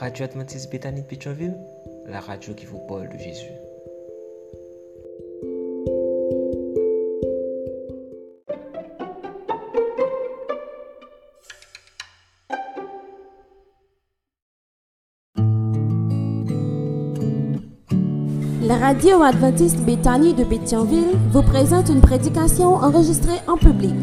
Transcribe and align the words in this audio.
Radio 0.00 0.26
Adventiste 0.26 0.70
Bethany 0.70 1.00
de 1.02 1.06
Pétionville, 1.06 1.56
la 2.06 2.20
radio 2.20 2.54
qui 2.54 2.66
vous 2.66 2.78
parle 2.86 3.08
de 3.08 3.18
Jésus. 3.18 3.50
La 18.62 18.76
radio 18.76 19.22
adventiste 19.22 19.80
Béthanie 19.80 20.32
de 20.32 20.44
Béthionville 20.44 21.16
vous 21.32 21.42
présente 21.42 21.88
une 21.88 22.00
prédication 22.00 22.74
enregistrée 22.74 23.40
en 23.48 23.56
public. 23.56 23.96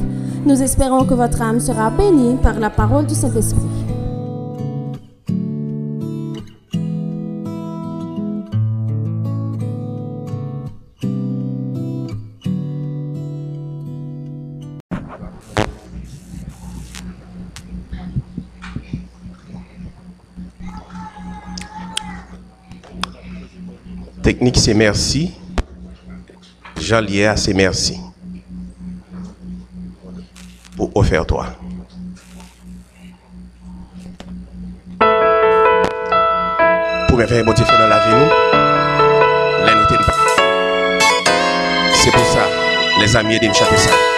Nous 0.46 0.62
espérons 0.62 1.05
que 1.05 1.14
votre 1.14 1.41
âme 1.41 1.62
sera 1.62 1.89
bénie 1.89 2.36
par 2.36 2.59
la 2.59 2.70
parole 2.70 3.05
du 3.05 3.16
Saint-Esprit. 3.16 3.64
Technique, 24.36 24.57
c'est 24.57 24.74
merci. 24.74 25.32
Jean 26.82 27.00
Liéa, 27.00 27.38
c'est 27.38 27.54
merci. 27.54 27.98
Pour 30.76 30.92
offrir 30.93 31.26
toi. 31.26 31.56
Pour 37.08 37.17
me 37.17 37.26
faire 37.26 37.45
bon 37.45 37.53
Dieu 37.53 37.64
dans 37.64 37.88
la 37.88 38.06
vie, 38.06 38.14
nous. 38.14 38.30
C'est 41.94 42.12
pour 42.12 42.26
ça, 42.26 42.46
les 43.00 43.16
amis, 43.16 43.36
aidez-nous 43.36 43.54
chanter 43.54 43.78
ça. 43.78 44.15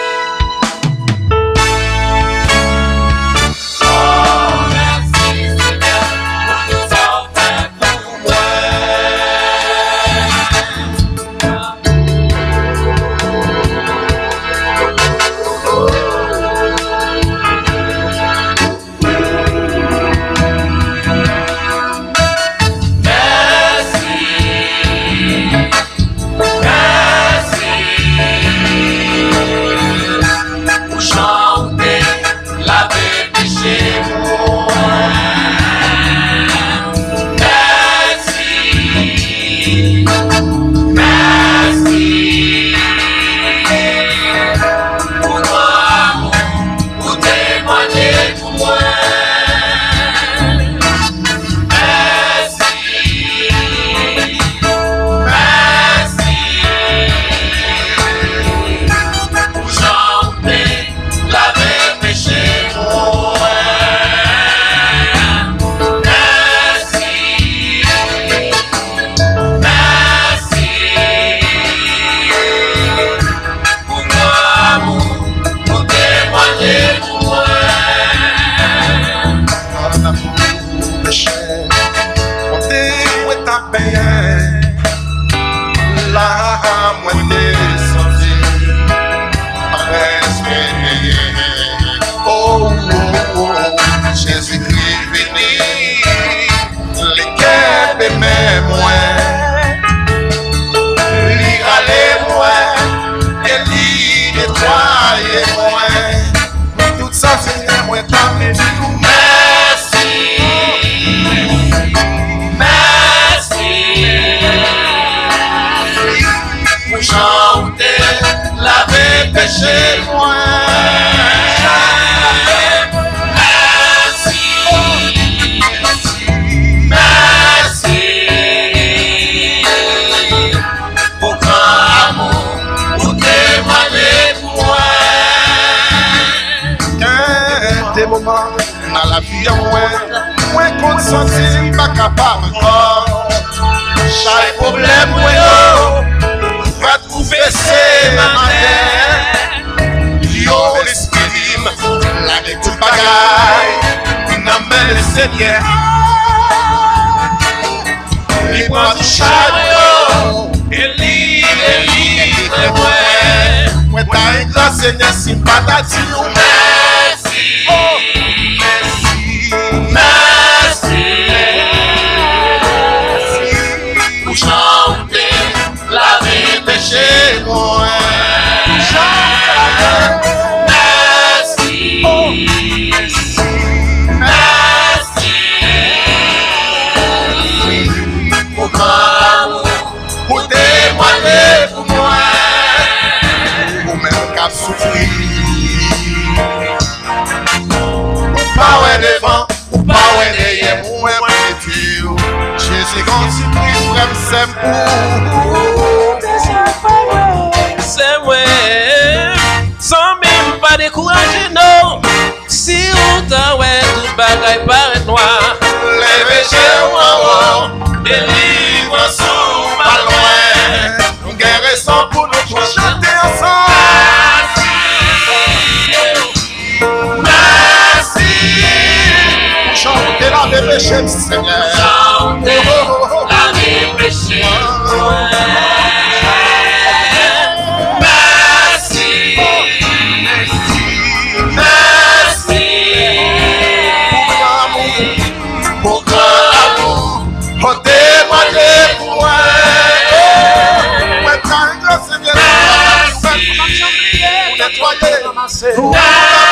Pour 255.78 256.47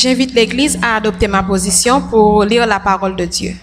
J'invite 0.00 0.32
l'Église 0.32 0.78
à 0.80 0.96
adopter 0.96 1.28
ma 1.28 1.42
position 1.42 2.00
pour 2.00 2.42
lire 2.44 2.66
la 2.66 2.80
parole 2.80 3.14
de 3.16 3.26
Dieu. 3.26 3.54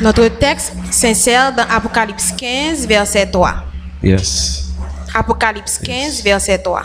Notre 0.00 0.26
texte 0.26 0.72
s'insère 0.90 1.54
dans 1.54 1.62
Apocalypse 1.62 2.32
15, 2.32 2.88
verset 2.88 3.30
3. 3.30 3.54
Yes. 4.02 4.72
Apocalypse 5.14 5.78
15, 5.78 6.24
verset 6.24 6.58
3. 6.58 6.82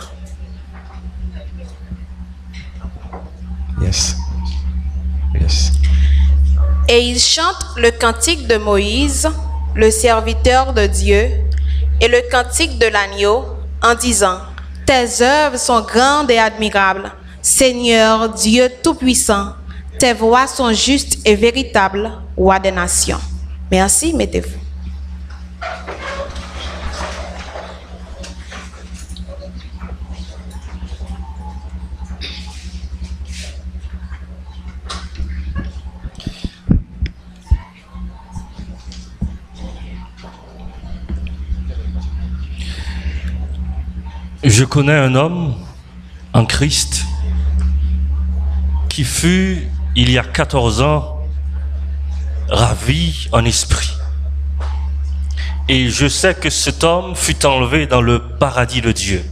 Yes. 3.82 4.16
Yes. 5.34 5.72
Et 6.88 7.00
il 7.00 7.18
chante 7.18 7.66
le 7.76 7.90
cantique 7.90 8.46
de 8.46 8.56
Moïse, 8.56 9.28
le 9.74 9.90
serviteur 9.90 10.72
de 10.72 10.86
Dieu, 10.86 11.28
et 12.00 12.06
le 12.06 12.22
cantique 12.30 12.78
de 12.78 12.86
l'agneau, 12.86 13.53
en 13.84 13.94
disant, 13.94 14.38
Tes 14.86 15.22
œuvres 15.22 15.58
sont 15.58 15.82
grandes 15.82 16.30
et 16.30 16.38
admirables, 16.38 17.12
Seigneur 17.40 18.30
Dieu 18.30 18.68
Tout-Puissant, 18.82 19.52
tes 19.98 20.14
voies 20.14 20.46
sont 20.46 20.72
justes 20.72 21.18
et 21.24 21.36
véritables, 21.36 22.10
roi 22.36 22.58
des 22.58 22.72
nations. 22.72 23.20
Merci, 23.70 24.12
mettez-vous. 24.12 24.63
Je 44.44 44.64
connais 44.64 44.92
un 44.92 45.14
homme 45.14 45.54
en 46.34 46.44
Christ 46.44 47.06
qui 48.90 49.02
fut, 49.02 49.66
il 49.96 50.10
y 50.10 50.18
a 50.18 50.22
14 50.22 50.82
ans, 50.82 51.22
ravi 52.50 53.30
en 53.32 53.42
esprit. 53.46 53.90
Et 55.70 55.88
je 55.88 56.06
sais 56.08 56.34
que 56.34 56.50
cet 56.50 56.84
homme 56.84 57.14
fut 57.14 57.46
enlevé 57.46 57.86
dans 57.86 58.02
le 58.02 58.18
paradis 58.18 58.82
de 58.82 58.92
Dieu 58.92 59.24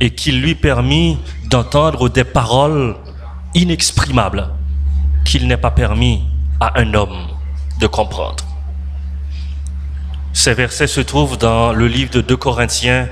et 0.00 0.14
qu'il 0.14 0.40
lui 0.40 0.54
permit 0.54 1.18
d'entendre 1.50 2.08
des 2.08 2.24
paroles 2.24 2.96
inexprimables 3.54 4.48
qu'il 5.26 5.46
n'est 5.46 5.58
pas 5.58 5.72
permis 5.72 6.22
à 6.58 6.80
un 6.80 6.94
homme 6.94 7.26
de 7.80 7.86
comprendre. 7.86 8.46
Ces 10.32 10.54
versets 10.54 10.86
se 10.86 11.02
trouvent 11.02 11.36
dans 11.36 11.74
le 11.74 11.86
livre 11.86 12.10
de 12.12 12.22
2 12.22 12.34
Corinthiens, 12.38 13.08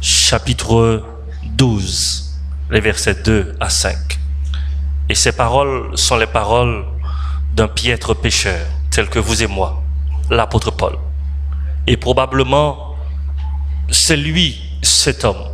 chapitre 0.00 1.04
12, 1.44 2.38
les 2.70 2.80
versets 2.80 3.14
2 3.14 3.56
à 3.60 3.68
5. 3.68 3.96
Et 5.08 5.14
ces 5.14 5.32
paroles 5.32 5.96
sont 5.96 6.16
les 6.16 6.26
paroles 6.26 6.84
d'un 7.54 7.68
piètre 7.68 8.14
pécheur, 8.14 8.66
tel 8.90 9.08
que 9.08 9.18
vous 9.18 9.42
et 9.42 9.46
moi, 9.46 9.82
l'apôtre 10.30 10.70
Paul. 10.70 10.96
Et 11.86 11.96
probablement, 11.96 12.96
c'est 13.90 14.16
lui, 14.16 14.60
cet 14.82 15.24
homme, 15.24 15.44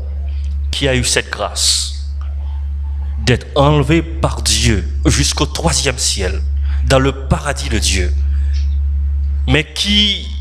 qui 0.71 0.88
a 0.88 0.95
eu 0.95 1.04
cette 1.04 1.30
grâce 1.30 2.11
d'être 3.25 3.47
enlevé 3.54 4.02
par 4.02 4.42
Dieu 4.42 4.87
jusqu'au 5.07 5.47
troisième 5.47 5.99
ciel, 5.99 6.42
dans 6.87 6.99
le 6.99 7.12
paradis 7.12 7.71
de 7.71 7.78
Dieu, 7.78 8.12
mais 9.47 9.64
qui 9.73 10.34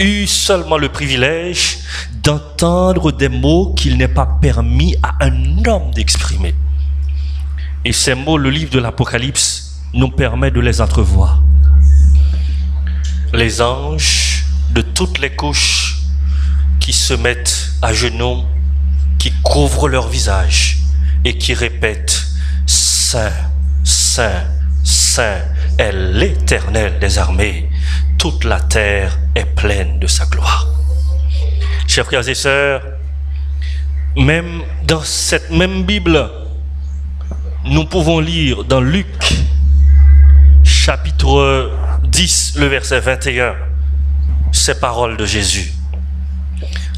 eut 0.00 0.26
seulement 0.26 0.78
le 0.78 0.88
privilège 0.88 1.78
d'entendre 2.22 3.12
des 3.12 3.28
mots 3.28 3.74
qu'il 3.76 3.96
n'est 3.96 4.08
pas 4.08 4.26
permis 4.40 4.96
à 5.02 5.24
un 5.24 5.64
homme 5.66 5.90
d'exprimer. 5.94 6.54
Et 7.84 7.92
ces 7.92 8.14
mots, 8.14 8.38
le 8.38 8.50
livre 8.50 8.70
de 8.70 8.78
l'Apocalypse 8.78 9.82
nous 9.94 10.08
permet 10.08 10.50
de 10.50 10.60
les 10.60 10.80
entrevoir. 10.80 11.42
Les 13.32 13.60
anges 13.62 14.44
de 14.72 14.80
toutes 14.80 15.18
les 15.18 15.30
couches 15.30 15.98
qui 16.78 16.92
se 16.92 17.14
mettent 17.14 17.70
à 17.82 17.92
genoux, 17.92 18.44
qui 19.18 19.32
couvrent 19.42 19.88
leur 19.88 20.08
visage 20.08 20.78
et 21.24 21.36
qui 21.36 21.54
répètent 21.54 22.26
Saint, 22.66 23.32
Saint, 23.84 24.44
Saint 24.82 25.42
est 25.78 25.92
l'Éternel 25.92 26.98
des 27.00 27.18
armées. 27.18 27.70
Toute 28.20 28.44
la 28.44 28.60
terre 28.60 29.18
est 29.34 29.46
pleine 29.46 29.98
de 29.98 30.06
sa 30.06 30.26
gloire. 30.26 30.66
Chers 31.86 32.04
frères 32.04 32.28
et 32.28 32.34
sœurs, 32.34 32.82
même 34.14 34.60
dans 34.84 35.02
cette 35.02 35.50
même 35.50 35.84
Bible, 35.84 36.30
nous 37.64 37.86
pouvons 37.86 38.20
lire 38.20 38.64
dans 38.64 38.82
Luc 38.82 39.06
chapitre 40.62 41.72
10, 42.04 42.56
le 42.58 42.66
verset 42.66 43.00
21, 43.00 43.54
ces 44.52 44.78
paroles 44.78 45.16
de 45.16 45.24
Jésus. 45.24 45.72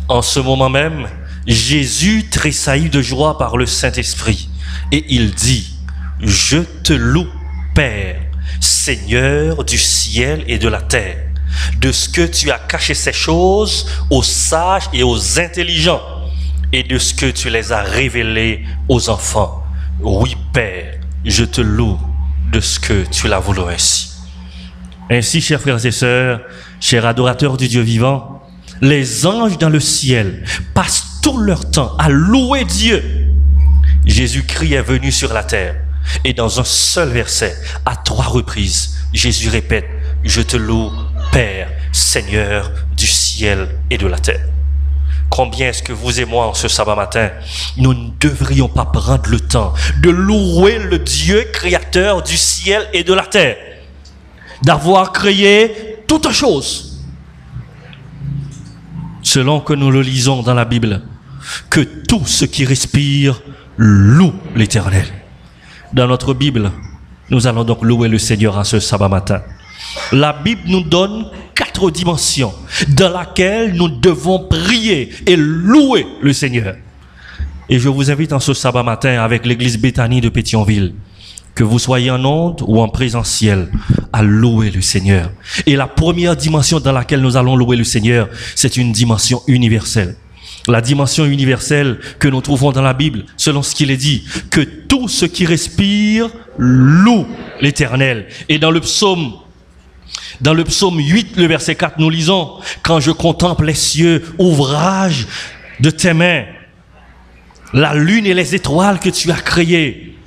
En 0.09 0.23
ce 0.23 0.41
moment 0.41 0.71
même, 0.71 1.07
Jésus 1.47 2.31
tressaillit 2.31 2.91
de 2.91 3.01
joie 3.01 3.39
par 3.39 3.57
le 3.57 3.67
Saint-Esprit 3.67 4.49
et 4.91 5.05
il 5.09 5.33
dit, 5.37 5.79
Je 6.19 6.59
te 6.83 6.93
loue, 6.93 7.29
Père, 7.77 8.22
Seigneur 8.63 9.65
du 9.65 9.77
ciel 9.77 10.45
et 10.47 10.59
de 10.59 10.69
la 10.69 10.81
terre, 10.81 11.17
de 11.81 11.91
ce 11.91 12.09
que 12.09 12.25
tu 12.25 12.51
as 12.53 12.61
caché 12.61 12.95
ces 12.95 13.13
choses 13.13 13.87
aux 14.09 14.23
sages 14.23 14.89
et 14.93 15.03
aux 15.03 15.41
intelligents, 15.41 16.01
et 16.73 16.85
de 16.85 16.97
ce 16.97 17.13
que 17.13 17.27
tu 17.27 17.51
les 17.51 17.73
as 17.73 17.83
révélées 17.83 18.65
aux 18.89 19.11
enfants. 19.11 19.65
Oui, 20.01 20.37
Père, 20.53 20.95
je 21.25 21.45
te 21.45 21.61
loue 21.61 21.99
de 22.53 22.61
ce 22.61 22.79
que 22.79 23.05
tu 23.11 23.27
l'as 23.27 23.41
voulu 23.41 23.63
ainsi. 23.63 24.13
Ainsi, 25.11 25.41
chers 25.41 25.61
frères 25.61 25.85
et 25.85 25.91
sœurs, 25.91 26.41
chers 26.81 27.05
adorateurs 27.05 27.57
du 27.57 27.67
Dieu 27.67 27.83
vivant, 27.83 28.43
les 28.81 29.27
anges 29.27 29.59
dans 29.59 29.71
le 29.71 29.81
ciel 29.81 30.45
passent 30.73 31.21
tout 31.21 31.39
leur 31.39 31.69
temps 31.71 31.97
à 31.99 32.09
louer 32.09 32.65
Dieu. 32.65 33.03
Jésus-Christ 34.07 34.73
est 34.73 34.83
venu 34.83 35.11
sur 35.11 35.33
la 35.33 35.43
terre 35.43 35.75
et 36.25 36.33
dans 36.33 36.61
un 36.61 36.65
seul 36.65 37.11
verset, 37.11 37.57
à 37.85 37.97
trois 37.97 38.27
reprises, 38.27 39.07
Jésus 39.13 39.49
répète, 39.49 39.87
je 40.25 40.41
te 40.41 40.57
loue, 40.57 40.91
Père, 41.33 41.71
Seigneur 41.93 42.71
du 42.97 43.07
ciel 43.07 43.69
et 43.91 43.99
de 43.99 44.07
la 44.07 44.19
terre. 44.19 44.47
Combien 45.31 45.69
est-ce 45.69 45.83
que 45.83 45.95
vous 45.95 46.21
et 46.21 46.27
moi, 46.27 46.53
ce 46.55 46.69
sabbat 46.69 46.95
matin, 46.95 47.31
nous 47.79 47.95
ne 47.95 48.11
devrions 48.21 48.69
pas 48.69 48.85
prendre 48.85 49.31
le 49.31 49.41
temps 49.41 49.73
de 50.03 50.11
louer 50.11 50.79
le 50.79 50.99
Dieu 50.99 51.47
créateur 51.53 52.23
du 52.23 52.37
ciel 52.37 52.87
et 52.93 53.03
de 53.03 53.15
la 53.15 53.25
terre, 53.25 53.57
d'avoir 54.63 55.13
créé 55.13 56.05
toutes 56.07 56.31
choses, 56.33 57.03
selon 59.23 59.61
que 59.61 59.73
nous 59.73 59.91
le 59.91 60.03
lisons 60.03 60.43
dans 60.43 60.55
la 60.55 60.67
Bible, 60.67 61.03
que 61.71 61.81
tout 61.81 62.27
ce 62.27 62.45
qui 62.45 62.67
respire 62.67 63.41
loue 63.79 64.35
l'Éternel. 64.55 65.07
Dans 65.93 66.07
notre 66.07 66.33
Bible, 66.33 66.73
nous 67.29 67.47
allons 67.47 67.65
donc 67.65 67.83
louer 67.83 68.09
le 68.09 68.17
Seigneur 68.19 68.59
à 68.59 68.65
ce 68.65 68.81
sabbat 68.81 69.09
matin. 69.09 69.43
La 70.11 70.33
Bible 70.33 70.63
nous 70.67 70.81
donne 70.81 71.27
quatre 71.55 71.91
dimensions 71.91 72.55
dans 72.89 73.19
lesquelles 73.19 73.75
nous 73.75 73.89
devons 73.89 74.39
prier 74.49 75.11
et 75.27 75.37
louer 75.37 76.07
le 76.23 76.33
Seigneur. 76.33 76.77
Et 77.69 77.79
je 77.79 77.91
vous 77.91 78.11
invite 78.11 78.33
en 78.33 78.41
ce 78.41 78.55
sabbat 78.55 78.83
matin 78.83 79.23
avec 79.23 79.45
l'église 79.45 79.79
Béthanie 79.79 80.23
de 80.23 80.31
Pétionville, 80.31 80.95
que 81.55 81.63
vous 81.63 81.79
soyez 81.79 82.11
en 82.11 82.25
onde 82.25 82.63
ou 82.67 82.81
en 82.81 82.89
présentiel, 82.89 83.69
à 84.15 84.23
louer 84.23 84.71
le 84.71 84.81
Seigneur. 84.81 85.31
Et 85.67 85.77
la 85.77 85.89
première 85.89 86.37
dimension 86.37 86.81
dans 86.81 86.93
laquelle 86.93 87.21
nous 87.21 87.37
allons 87.37 87.55
louer 87.55 87.77
le 87.77 87.85
Seigneur, 87.85 88.31
c'est 88.55 88.79
une 88.79 88.93
dimension 88.93 89.43
universelle. 89.47 90.17
La 90.69 90.81
dimension 90.81 91.25
universelle 91.25 91.99
que 92.19 92.29
nous 92.29 92.41
trouvons 92.41 92.73
dans 92.73 92.83
la 92.83 92.95
Bible, 92.95 93.25
selon 93.37 93.63
ce 93.63 93.75
qu'il 93.75 93.91
est 93.91 93.97
dit, 93.97 94.25
que 94.51 94.61
tout 94.61 95.09
ce 95.09 95.25
qui 95.25 95.45
respire 95.45 96.31
loue 96.57 97.27
l'éternel. 97.61 98.27
Et 98.49 98.59
dans 98.59 98.71
le 98.71 98.81
psaume 98.81 99.33
dans 100.41 100.55
le 100.55 100.65
psaume 100.65 100.99
8, 100.99 101.37
le 101.37 101.47
verset 101.47 101.77
4, 101.77 101.99
nous 101.99 102.11
lisons, 102.11 102.59
Quand 102.83 103.01
je 103.01 103.11
contemple 103.13 103.67
les 103.67 103.75
cieux, 103.75 104.25
ouvrage 104.39 105.27
de 105.81 105.91
tes 105.91 106.13
mains, 106.13 106.45
la 107.73 107.95
lune 107.95 108.27
et 108.27 108.35
les 108.35 108.55
étoiles 108.55 108.99
que 108.99 109.09
tu 109.09 109.31
as 109.31 109.41
créées, 109.41 110.19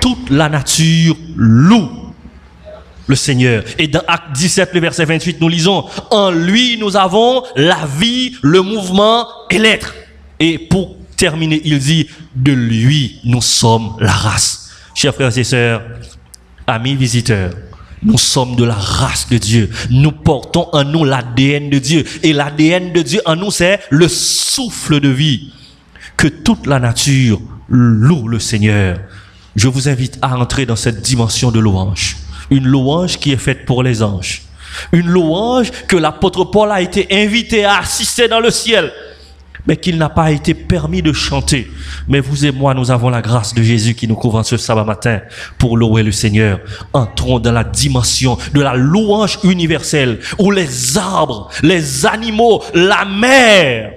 toute 0.00 0.30
la 0.30 0.48
nature 0.48 1.16
loue 1.36 2.07
le 3.08 3.16
Seigneur. 3.16 3.64
Et 3.78 3.88
dans 3.88 4.02
Acte 4.06 4.32
17, 4.34 4.70
le 4.74 4.80
verset 4.80 5.04
28, 5.04 5.40
nous 5.40 5.48
lisons, 5.48 5.84
En 6.10 6.30
lui 6.30 6.78
nous 6.78 6.96
avons 6.96 7.42
la 7.56 7.88
vie, 7.98 8.36
le 8.42 8.62
mouvement 8.62 9.26
et 9.50 9.58
l'être. 9.58 9.94
Et 10.38 10.58
pour 10.58 10.96
terminer, 11.16 11.60
il 11.64 11.78
dit, 11.80 12.06
De 12.36 12.52
lui 12.52 13.20
nous 13.24 13.42
sommes 13.42 13.96
la 13.98 14.12
race. 14.12 14.70
Chers 14.94 15.14
frères 15.14 15.36
et 15.36 15.44
sœurs, 15.44 15.82
amis 16.66 16.94
visiteurs, 16.94 17.50
nous 18.02 18.18
sommes 18.18 18.54
de 18.54 18.64
la 18.64 18.74
race 18.74 19.28
de 19.28 19.38
Dieu. 19.38 19.70
Nous 19.90 20.12
portons 20.12 20.68
en 20.72 20.84
nous 20.84 21.04
l'ADN 21.04 21.70
de 21.70 21.78
Dieu. 21.78 22.04
Et 22.22 22.32
l'ADN 22.32 22.92
de 22.92 23.02
Dieu 23.02 23.20
en 23.26 23.34
nous, 23.34 23.50
c'est 23.50 23.80
le 23.90 24.06
souffle 24.06 25.00
de 25.00 25.08
vie. 25.08 25.52
Que 26.16 26.28
toute 26.28 26.66
la 26.66 26.78
nature 26.78 27.40
loue 27.68 28.28
le 28.28 28.38
Seigneur. 28.38 28.98
Je 29.56 29.68
vous 29.68 29.88
invite 29.88 30.18
à 30.22 30.38
entrer 30.38 30.66
dans 30.66 30.76
cette 30.76 31.02
dimension 31.02 31.50
de 31.50 31.58
louange. 31.58 32.16
Une 32.50 32.66
louange 32.66 33.18
qui 33.18 33.32
est 33.32 33.36
faite 33.36 33.64
pour 33.64 33.82
les 33.82 34.02
anges. 34.02 34.42
Une 34.92 35.08
louange 35.08 35.70
que 35.88 35.96
l'apôtre 35.96 36.44
Paul 36.44 36.70
a 36.70 36.80
été 36.80 37.06
invité 37.10 37.64
à 37.64 37.78
assister 37.78 38.28
dans 38.28 38.40
le 38.40 38.50
ciel 38.50 38.92
mais 39.68 39.76
qu'il 39.76 39.98
n'a 39.98 40.08
pas 40.08 40.30
été 40.30 40.54
permis 40.54 41.02
de 41.02 41.12
chanter. 41.12 41.70
Mais 42.08 42.20
vous 42.20 42.46
et 42.46 42.50
moi, 42.50 42.72
nous 42.72 42.90
avons 42.90 43.10
la 43.10 43.20
grâce 43.20 43.54
de 43.54 43.62
Jésus 43.62 43.94
qui 43.94 44.08
nous 44.08 44.14
couvre 44.14 44.42
ce 44.42 44.56
sabbat 44.56 44.82
matin 44.82 45.20
pour 45.58 45.76
louer 45.76 46.02
le 46.02 46.10
Seigneur. 46.10 46.60
Entrons 46.94 47.38
dans 47.38 47.52
la 47.52 47.64
dimension 47.64 48.38
de 48.54 48.62
la 48.62 48.74
louange 48.74 49.38
universelle 49.44 50.20
où 50.38 50.50
les 50.50 50.96
arbres, 50.96 51.50
les 51.62 52.06
animaux, 52.06 52.62
la 52.72 53.04
mer 53.04 53.92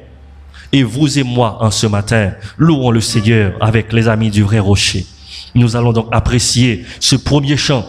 et 0.74 0.84
vous 0.84 1.18
et 1.18 1.24
moi 1.24 1.58
en 1.62 1.72
ce 1.72 1.88
matin, 1.88 2.32
louons 2.58 2.92
le 2.92 3.02
Seigneur 3.02 3.54
avec 3.62 3.94
les 3.94 4.10
amis 4.10 4.30
du 4.30 4.44
vrai 4.44 4.60
rocher. 4.60 5.06
Nous 5.56 5.78
allons 5.78 5.94
donc 5.94 6.08
apprécier 6.12 6.86
ce 7.00 7.16
premier 7.16 7.56
chant. 7.56 7.86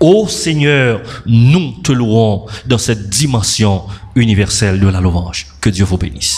Ô 0.00 0.28
Seigneur, 0.28 1.00
nous 1.26 1.72
te 1.82 1.92
louons 1.92 2.46
dans 2.66 2.78
cette 2.78 3.08
dimension 3.08 3.82
universelle 4.14 4.80
de 4.80 4.88
la 4.88 5.00
louange. 5.00 5.46
Que 5.60 5.70
Dieu 5.70 5.84
vous 5.84 5.98
bénisse. 5.98 6.36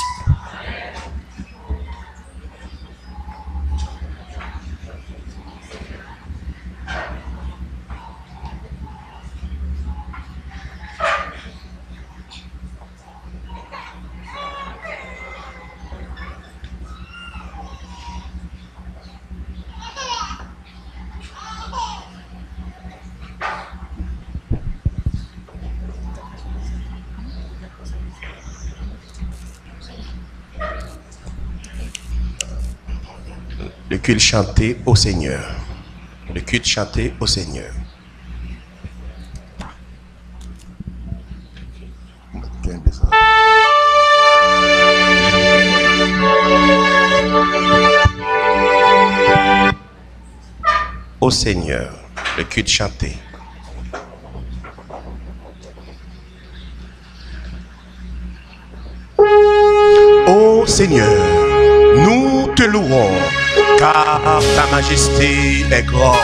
Le 33.91 33.99
culte 33.99 34.21
chanté 34.21 34.77
au 34.87 34.95
Seigneur. 34.95 35.45
Le 36.33 36.41
culte 36.41 36.65
chanté 36.65 37.13
au 37.19 37.27
Seigneur. 37.27 37.73
Au 51.21 51.31
Seigneur, 51.33 51.93
le 52.39 52.45
culte 52.45 52.69
chanté. 52.69 53.17
Ô 60.29 60.65
Seigneur, 60.65 61.11
nous 61.97 62.47
te 62.55 62.63
louons, 62.63 63.11
car 63.79 64.41
ta 64.57 64.67
majesté 64.75 65.65
est 65.71 65.83
grande. 65.83 66.17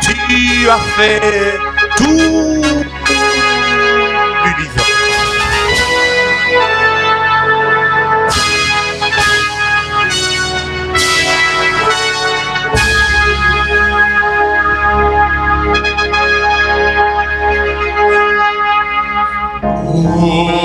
Tu 0.00 0.68
as 0.68 0.78
fait 0.96 1.58
tout 1.96 2.62
l'univers. 4.44 4.92
Seigneur, 20.22 20.61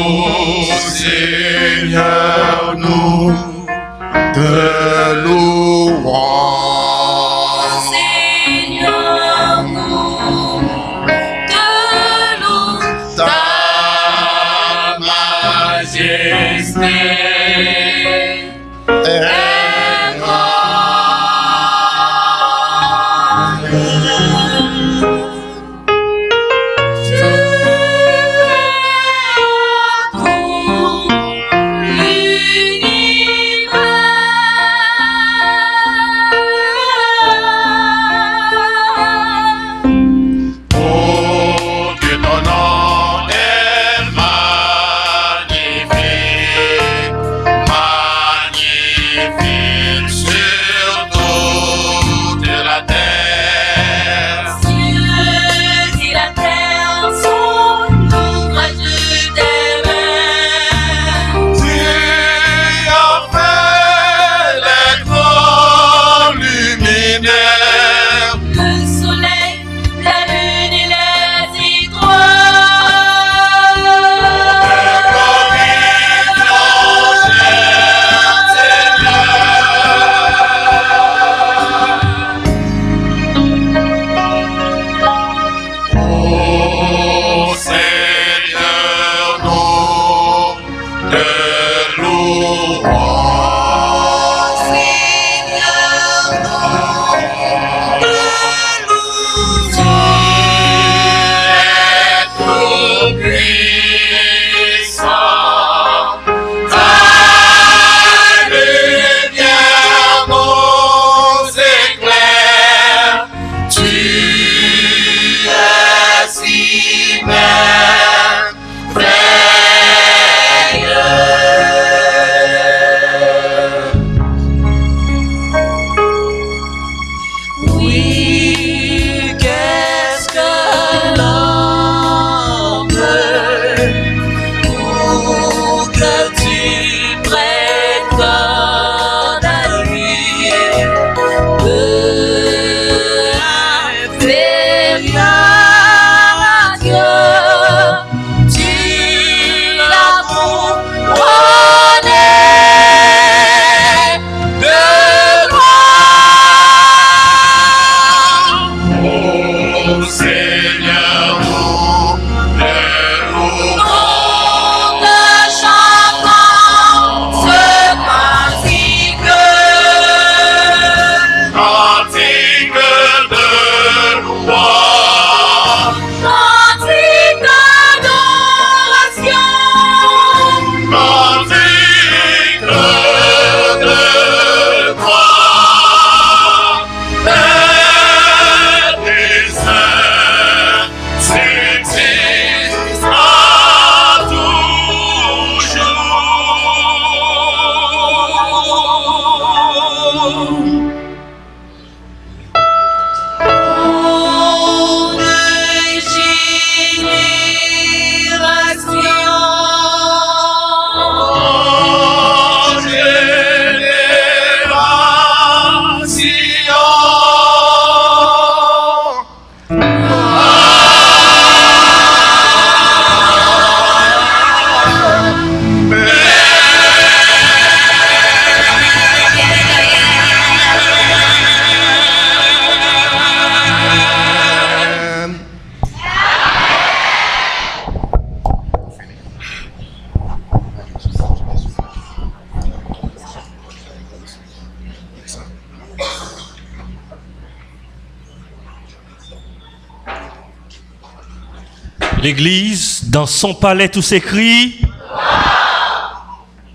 L'Église, 252.28 253.06
dans 253.08 253.26
son 253.26 253.54
palais, 253.54 253.88
tout 253.88 254.02
s'écrit. 254.02 254.82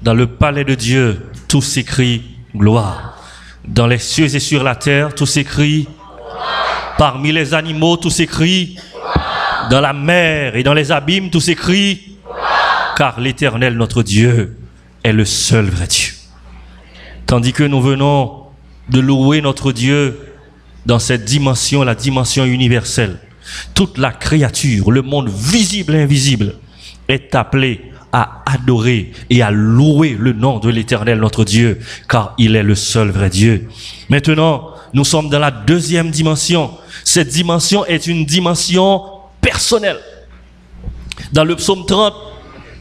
Dans 0.01 0.15
le 0.15 0.27
palais 0.27 0.65
de 0.65 0.75
Dieu, 0.75 1.29
tout 1.47 1.61
s'écrit 1.61 2.23
gloire. 2.57 3.19
Dans 3.63 3.87
les 3.87 3.99
cieux 3.99 4.35
et 4.35 4.41
sur 4.41 4.65
la 4.65 4.77
terre, 4.77 5.15
tout 5.15 5.27
s'écrit. 5.27 5.87
Parmi 6.97 7.33
les 7.33 7.53
animaux, 7.53 7.99
tout 7.99 8.09
s'écrit. 8.09 8.79
Dans 9.69 9.83
la 9.83 9.93
mer 9.93 10.57
et 10.57 10.63
dans 10.63 10.73
les 10.73 10.91
abîmes, 10.91 11.29
tout 11.29 11.39
s'écrit. 11.39 12.17
Car 12.97 13.21
l'Éternel, 13.21 13.77
notre 13.77 14.03
Dieu, 14.03 14.57
est 15.05 15.13
le 15.13 15.27
seul 15.27 15.67
vrai 15.67 15.87
Dieu. 15.87 16.15
Tandis 17.27 17.53
que 17.53 17.65
nous 17.65 17.83
venons 17.83 18.47
de 18.89 19.01
louer 19.01 19.43
notre 19.43 19.71
Dieu 19.73 20.19
dans 20.87 20.99
cette 20.99 21.27
dimension, 21.27 21.83
la 21.83 21.95
dimension 21.95 22.47
universelle. 22.47 23.19
Toute 23.75 23.99
la 23.99 24.11
créature, 24.13 24.91
le 24.91 25.03
monde 25.03 25.29
visible 25.29 25.95
et 25.95 26.03
invisible, 26.03 26.55
est 27.09 27.35
appelé 27.35 27.93
à 28.13 28.43
adorer 28.47 29.13
et 29.31 29.43
à 29.43 29.51
louer 29.51 30.17
le 30.19 30.33
nom 30.33 30.59
de 30.59 30.69
l'Éternel 30.69 31.19
notre 31.19 31.45
Dieu, 31.45 31.81
car 32.09 32.35
il 32.39 32.57
est 32.57 32.63
le 32.63 32.75
seul 32.75 33.11
vrai 33.11 33.31
Dieu. 33.31 33.69
Maintenant, 34.11 34.75
nous 34.93 35.05
sommes 35.05 35.31
dans 35.31 35.39
la 35.39 35.51
deuxième 35.51 36.11
dimension. 36.11 36.71
Cette 37.05 37.29
dimension 37.29 37.87
est 37.87 38.07
une 38.07 38.27
dimension 38.27 39.03
personnelle. 39.41 39.99
Dans 41.33 41.45
le 41.45 41.57
psaume 41.57 41.87
30, 41.87 42.15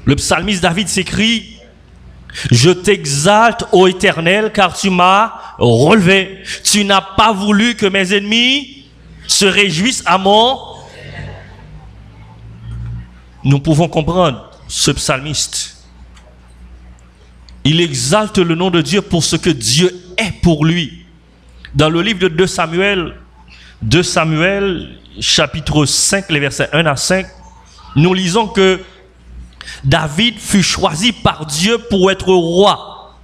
le 0.06 0.16
psalmiste 0.16 0.64
David 0.64 0.90
s'écrit, 0.90 1.58
je 2.50 2.70
t'exalte, 2.70 3.66
ô 3.72 3.88
Éternel, 3.88 4.52
car 4.54 4.74
tu 4.74 4.90
m'as 4.90 5.34
relevé. 5.58 6.40
Tu 6.64 6.84
n'as 6.84 7.02
pas 7.02 7.32
voulu 7.32 7.76
que 7.76 7.86
mes 7.86 8.14
ennemis 8.14 8.81
se 9.32 9.46
réjouissent 9.46 10.04
à 10.06 10.18
mon... 10.18 10.60
Nous 13.44 13.60
pouvons 13.60 13.88
comprendre 13.88 14.52
ce 14.68 14.92
psalmiste. 14.92 15.78
Il 17.64 17.82
exalte 17.82 18.38
le 18.38 18.56
nom 18.56 18.70
de 18.70 18.82
Dieu 18.82 19.02
pour 19.02 19.24
ce 19.24 19.36
que 19.36 19.50
Dieu 19.50 19.92
est 20.18 20.42
pour 20.42 20.66
lui. 20.66 21.06
Dans 21.74 21.90
le 21.90 22.02
livre 22.02 22.20
de 22.20 22.28
2 22.28 22.46
Samuel, 22.46 23.16
2 23.82 24.04
Samuel, 24.04 25.00
chapitre 25.20 25.86
5, 25.86 26.30
les 26.30 26.40
versets 26.40 26.70
1 26.74 26.86
à 26.86 26.96
5, 26.96 27.26
nous 27.96 28.14
lisons 28.14 28.48
que 28.48 28.80
David 29.84 30.38
fut 30.38 30.64
choisi 30.64 31.14
par 31.14 31.46
Dieu 31.46 31.78
pour 31.90 32.12
être 32.12 32.32
roi. 32.32 33.18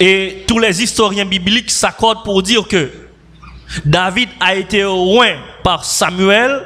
Et 0.00 0.44
tous 0.46 0.58
les 0.58 0.82
historiens 0.82 1.26
bibliques 1.26 1.70
s'accordent 1.70 2.24
pour 2.24 2.42
dire 2.42 2.66
que 2.66 2.90
David 3.84 4.28
a 4.40 4.54
été 4.54 4.82
loin 4.82 5.36
par 5.62 5.84
Samuel 5.84 6.62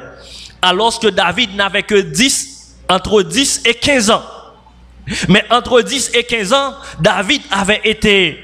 alors 0.61 0.97
que 0.99 1.07
David 1.07 1.55
n'avait 1.55 1.83
que 1.83 1.99
10, 1.99 2.77
entre 2.89 3.21
10 3.21 3.63
et 3.65 3.73
15 3.73 4.09
ans. 4.11 4.23
Mais 5.27 5.43
entre 5.49 5.81
10 5.81 6.11
et 6.13 6.23
15 6.23 6.53
ans, 6.53 6.73
David 7.01 7.41
avait 7.51 7.81
été 7.83 8.39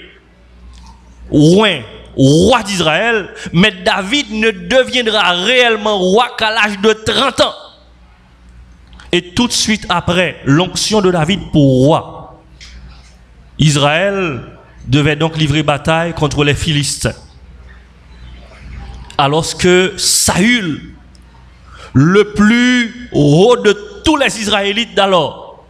loin, 1.32 1.82
roi 2.18 2.64
d'Israël, 2.64 3.30
mais 3.54 3.72
David 3.72 4.34
ne 4.34 4.52
deviendra 4.52 5.32
réellement 5.32 5.98
roi 5.98 6.36
qu'à 6.38 6.52
l'âge 6.52 6.80
de 6.80 6.92
30 6.92 7.42
ans. 7.42 7.54
Et 9.12 9.34
tout 9.34 9.48
de 9.48 9.54
suite 9.54 9.86
après 9.88 10.42
l'onction 10.44 11.02
de 11.02 11.12
David 11.12 11.52
pour 11.52 11.86
roi, 11.86 12.42
Israël 13.58 14.42
devait 14.86 15.16
donc 15.16 15.38
livrer 15.38 15.64
bataille 15.64 16.14
contre 16.14 16.44
les 16.44 16.54
Philistins. 16.54 17.16
Alors 19.20 19.58
que 19.58 19.96
Saül, 19.98 20.94
le 21.92 22.34
plus 22.36 23.10
haut 23.12 23.58
de 23.58 23.74
tous 24.06 24.16
les 24.16 24.40
Israélites 24.40 24.96
d'alors, 24.96 25.66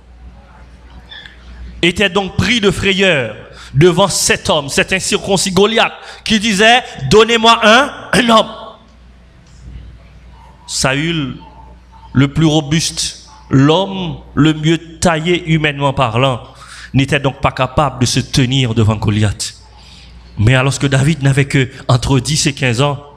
était 1.82 2.12
donc 2.12 2.36
pris 2.36 2.62
de 2.62 2.70
frayeur 2.70 3.36
devant 3.74 4.08
cet 4.08 4.52
homme, 4.52 4.70
cet 4.70 4.94
incirconcis 4.94 5.52
Goliath, 5.52 5.94
qui 6.24 6.40
disait, 6.40 6.84
donnez-moi 7.10 7.60
un, 7.64 8.30
homme. 8.30 8.52
Saül, 10.68 11.38
le 12.14 12.28
plus 12.28 12.46
robuste, 12.46 13.32
l'homme 13.50 14.18
le 14.36 14.54
mieux 14.54 15.00
taillé 15.00 15.44
humainement 15.48 15.94
parlant, 15.94 16.44
n'était 16.94 17.20
donc 17.20 17.42
pas 17.42 17.52
capable 17.52 18.02
de 18.02 18.06
se 18.06 18.20
tenir 18.20 18.76
devant 18.76 18.98
Goliath. 18.98 19.56
Mais 20.38 20.54
alors 20.54 20.78
que 20.78 20.86
David 20.86 21.24
n'avait 21.24 21.46
que 21.46 21.68
entre 21.88 22.20
10 22.20 22.46
et 22.46 22.54
15 22.54 22.82
ans, 22.84 23.09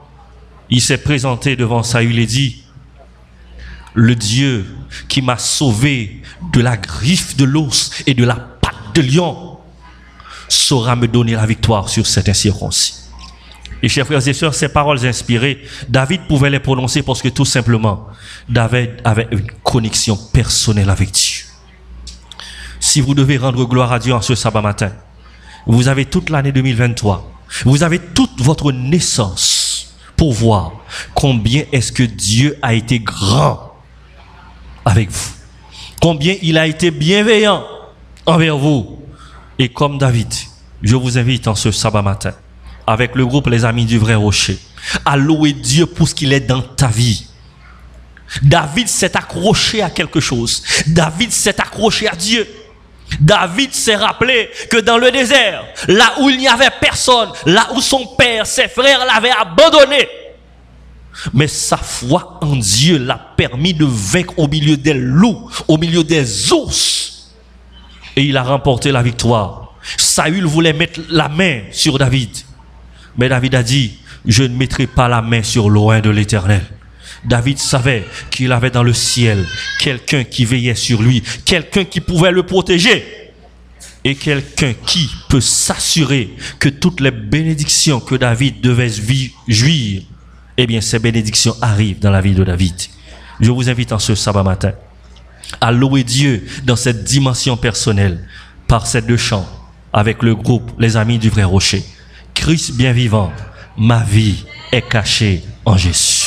il 0.73 0.81
s'est 0.81 0.97
présenté 0.97 1.55
devant 1.55 1.83
Saül 1.83 2.17
et 2.17 2.25
dit, 2.25 2.63
le 3.93 4.15
Dieu 4.15 4.65
qui 5.07 5.21
m'a 5.21 5.37
sauvé 5.37 6.23
de 6.51 6.61
la 6.61 6.77
griffe 6.77 7.37
de 7.37 7.45
l'os 7.45 7.91
et 8.07 8.15
de 8.15 8.23
la 8.23 8.33
patte 8.33 8.95
de 8.95 9.01
lion 9.03 9.59
saura 10.49 10.95
me 10.95 11.07
donner 11.07 11.33
la 11.33 11.45
victoire 11.45 11.89
sur 11.89 12.07
cet 12.07 12.27
incirconcis. 12.27 12.95
Et 13.83 13.87
chers 13.87 14.07
frères 14.07 14.27
et 14.27 14.33
sœurs, 14.33 14.55
ces 14.55 14.67
paroles 14.67 15.05
inspirées, 15.05 15.63
David 15.89 16.21
pouvait 16.27 16.49
les 16.49 16.59
prononcer 16.59 17.03
parce 17.03 17.21
que 17.21 17.29
tout 17.29 17.45
simplement, 17.45 18.07
David 18.49 18.93
avait 19.03 19.27
une 19.29 19.45
connexion 19.63 20.17
personnelle 20.17 20.89
avec 20.89 21.11
Dieu. 21.11 21.43
Si 22.79 22.99
vous 22.99 23.13
devez 23.13 23.37
rendre 23.37 23.63
gloire 23.65 23.93
à 23.93 23.99
Dieu 23.99 24.15
en 24.15 24.23
ce 24.23 24.33
sabbat 24.33 24.61
matin, 24.63 24.91
vous 25.67 25.87
avez 25.87 26.05
toute 26.05 26.31
l'année 26.31 26.51
2023, 26.51 27.31
vous 27.65 27.83
avez 27.83 27.99
toute 27.99 28.41
votre 28.41 28.71
naissance 28.71 29.62
pour 30.23 30.31
voir 30.31 30.71
combien 31.13 31.65
est-ce 31.73 31.91
que 31.91 32.03
Dieu 32.03 32.57
a 32.61 32.73
été 32.73 32.97
grand 32.97 33.73
avec 34.85 35.11
vous? 35.11 35.31
Combien 36.01 36.37
il 36.41 36.57
a 36.57 36.65
été 36.65 36.91
bienveillant 36.91 37.61
envers 38.25 38.57
vous? 38.57 39.01
Et 39.59 39.67
comme 39.67 39.97
David, 39.97 40.33
je 40.81 40.95
vous 40.95 41.17
invite 41.17 41.49
en 41.49 41.55
ce 41.55 41.71
sabbat 41.71 42.01
matin, 42.01 42.31
avec 42.87 43.15
le 43.15 43.25
groupe 43.25 43.47
Les 43.47 43.65
Amis 43.65 43.83
du 43.83 43.97
Vrai 43.97 44.15
Rocher, 44.15 44.57
à 45.03 45.17
louer 45.17 45.51
Dieu 45.51 45.87
pour 45.87 46.07
ce 46.07 46.15
qu'il 46.15 46.31
est 46.31 46.39
dans 46.39 46.61
ta 46.61 46.87
vie. 46.87 47.27
David 48.41 48.87
s'est 48.87 49.17
accroché 49.17 49.81
à 49.81 49.89
quelque 49.89 50.21
chose. 50.21 50.63
David 50.87 51.33
s'est 51.33 51.59
accroché 51.59 52.07
à 52.07 52.15
Dieu. 52.15 52.47
David 53.19 53.73
s'est 53.73 53.95
rappelé 53.95 54.49
que 54.69 54.77
dans 54.77 54.97
le 54.97 55.11
désert, 55.11 55.63
là 55.87 56.13
où 56.19 56.29
il 56.29 56.37
n'y 56.37 56.47
avait 56.47 56.71
personne, 56.81 57.29
là 57.45 57.67
où 57.75 57.81
son 57.81 58.05
père, 58.17 58.45
ses 58.45 58.67
frères 58.67 59.05
l'avaient 59.05 59.31
abandonné, 59.31 60.07
mais 61.33 61.47
sa 61.47 61.77
foi 61.77 62.39
en 62.41 62.55
Dieu 62.55 62.97
l'a 62.97 63.19
permis 63.37 63.73
de 63.73 63.85
vaincre 63.85 64.33
au 64.37 64.47
milieu 64.47 64.77
des 64.77 64.93
loups, 64.93 65.49
au 65.67 65.77
milieu 65.77 66.03
des 66.03 66.51
ours. 66.51 67.33
Et 68.15 68.23
il 68.23 68.37
a 68.37 68.43
remporté 68.43 68.91
la 68.91 69.01
victoire. 69.01 69.73
Saül 69.97 70.45
voulait 70.45 70.73
mettre 70.73 71.01
la 71.09 71.29
main 71.29 71.61
sur 71.71 71.97
David. 71.97 72.29
Mais 73.17 73.29
David 73.29 73.55
a 73.55 73.63
dit, 73.63 73.99
je 74.25 74.43
ne 74.43 74.55
mettrai 74.55 74.87
pas 74.87 75.07
la 75.07 75.21
main 75.21 75.43
sur 75.43 75.69
loin 75.69 75.99
de 75.99 76.09
l'éternel. 76.09 76.63
David 77.25 77.57
savait 77.57 78.05
qu'il 78.29 78.51
avait 78.51 78.69
dans 78.69 78.83
le 78.83 78.93
ciel 78.93 79.45
quelqu'un 79.79 80.23
qui 80.23 80.45
veillait 80.45 80.75
sur 80.75 81.01
lui, 81.01 81.23
quelqu'un 81.45 81.85
qui 81.85 82.01
pouvait 82.01 82.31
le 82.31 82.43
protéger 82.43 83.31
et 84.03 84.15
quelqu'un 84.15 84.73
qui 84.85 85.09
peut 85.29 85.41
s'assurer 85.41 86.33
que 86.59 86.69
toutes 86.69 86.99
les 86.99 87.11
bénédictions 87.11 87.99
que 87.99 88.15
David 88.15 88.59
devait 88.61 88.91
jouir, 89.47 90.01
eh 90.57 90.67
bien 90.67 90.81
ces 90.81 90.99
bénédictions 90.99 91.55
arrivent 91.61 91.99
dans 91.99 92.11
la 92.11 92.21
vie 92.21 92.33
de 92.33 92.43
David. 92.43 92.75
Je 93.39 93.51
vous 93.51 93.69
invite 93.69 93.91
en 93.91 93.99
ce 93.99 94.15
sabbat 94.15 94.43
matin 94.43 94.73
à 95.61 95.71
louer 95.71 96.03
Dieu 96.03 96.45
dans 96.65 96.75
cette 96.75 97.03
dimension 97.03 97.57
personnelle 97.57 98.27
par 98.67 98.87
ces 98.87 99.01
deux 99.01 99.17
chants 99.17 99.47
avec 99.91 100.23
le 100.23 100.35
groupe 100.35 100.71
Les 100.79 100.97
Amis 100.97 101.19
du 101.19 101.29
Vrai 101.29 101.43
Rocher. 101.43 101.83
Christ 102.33 102.73
bien 102.73 102.91
vivant, 102.91 103.31
ma 103.77 104.03
vie 104.03 104.43
est 104.71 104.81
cachée 104.81 105.43
en 105.65 105.77
Jésus. 105.77 106.22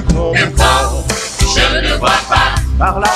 ne 0.00 0.12
compte 0.12 0.56
pas. 0.56 0.92
Je 1.40 1.88
ne 1.88 1.98
vois 1.98 2.10
pas. 2.28 2.54
Par 2.78 3.00
la 3.00 3.08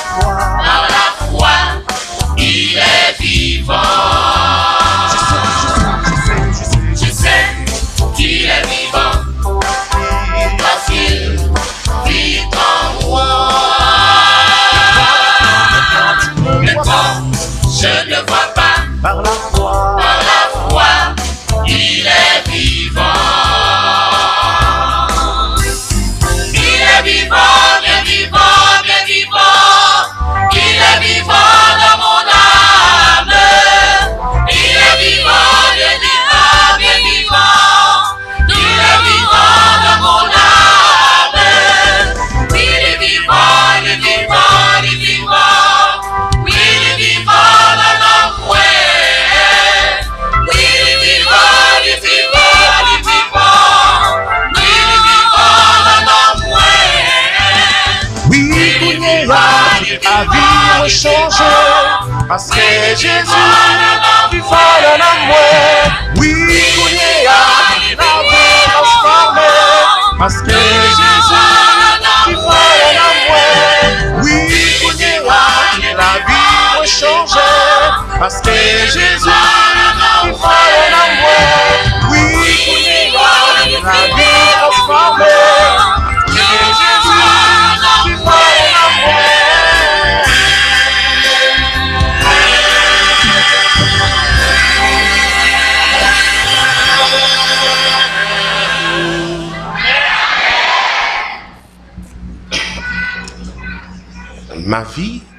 legends. 62.93 63.42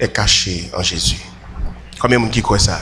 est 0.04 0.12
caché 0.12 0.70
en 0.76 0.82
Jésus. 0.82 1.16
Combien 1.98 2.18
de 2.18 2.22
monde 2.22 2.32
qui 2.32 2.42
croit 2.42 2.58
ça? 2.58 2.80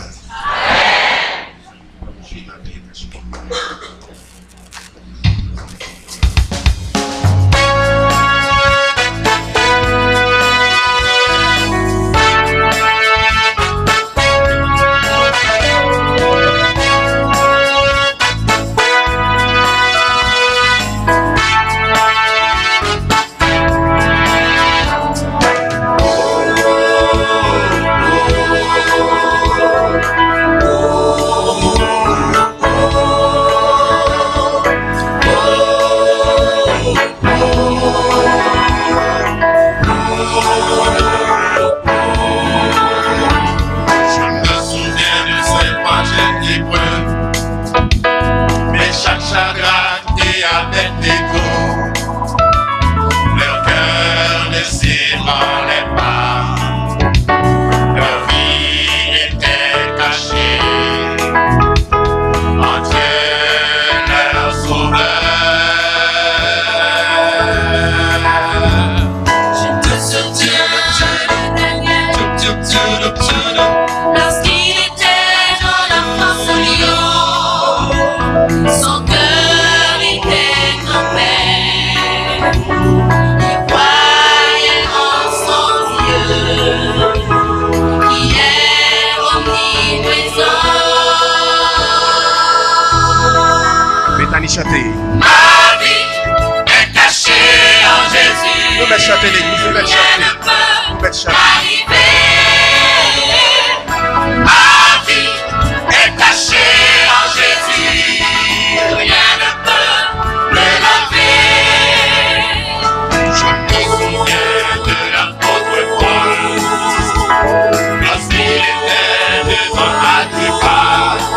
notre 119.83 120.07
Antipas. 120.21 121.33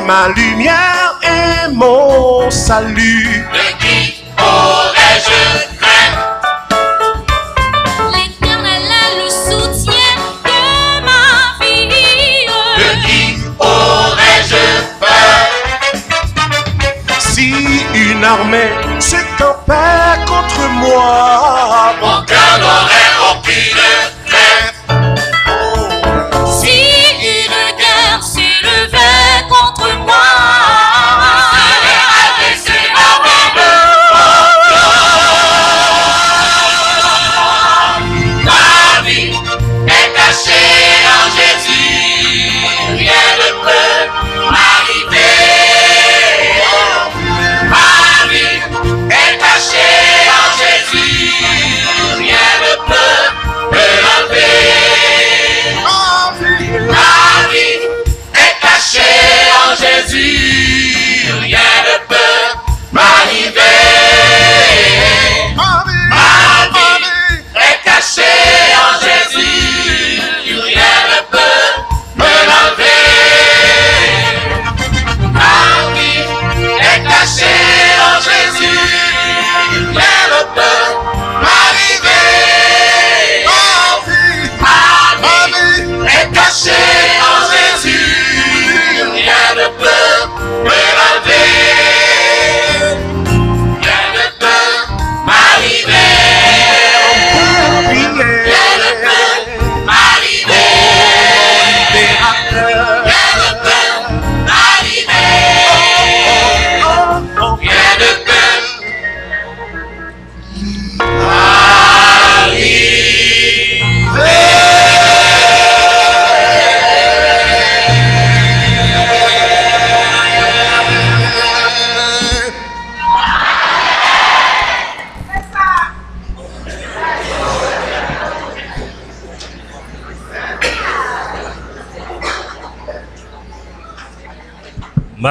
Ma 0.00 0.28
lumière 0.28 1.18
et 1.22 1.72
mon 1.72 2.50
salut. 2.50 3.46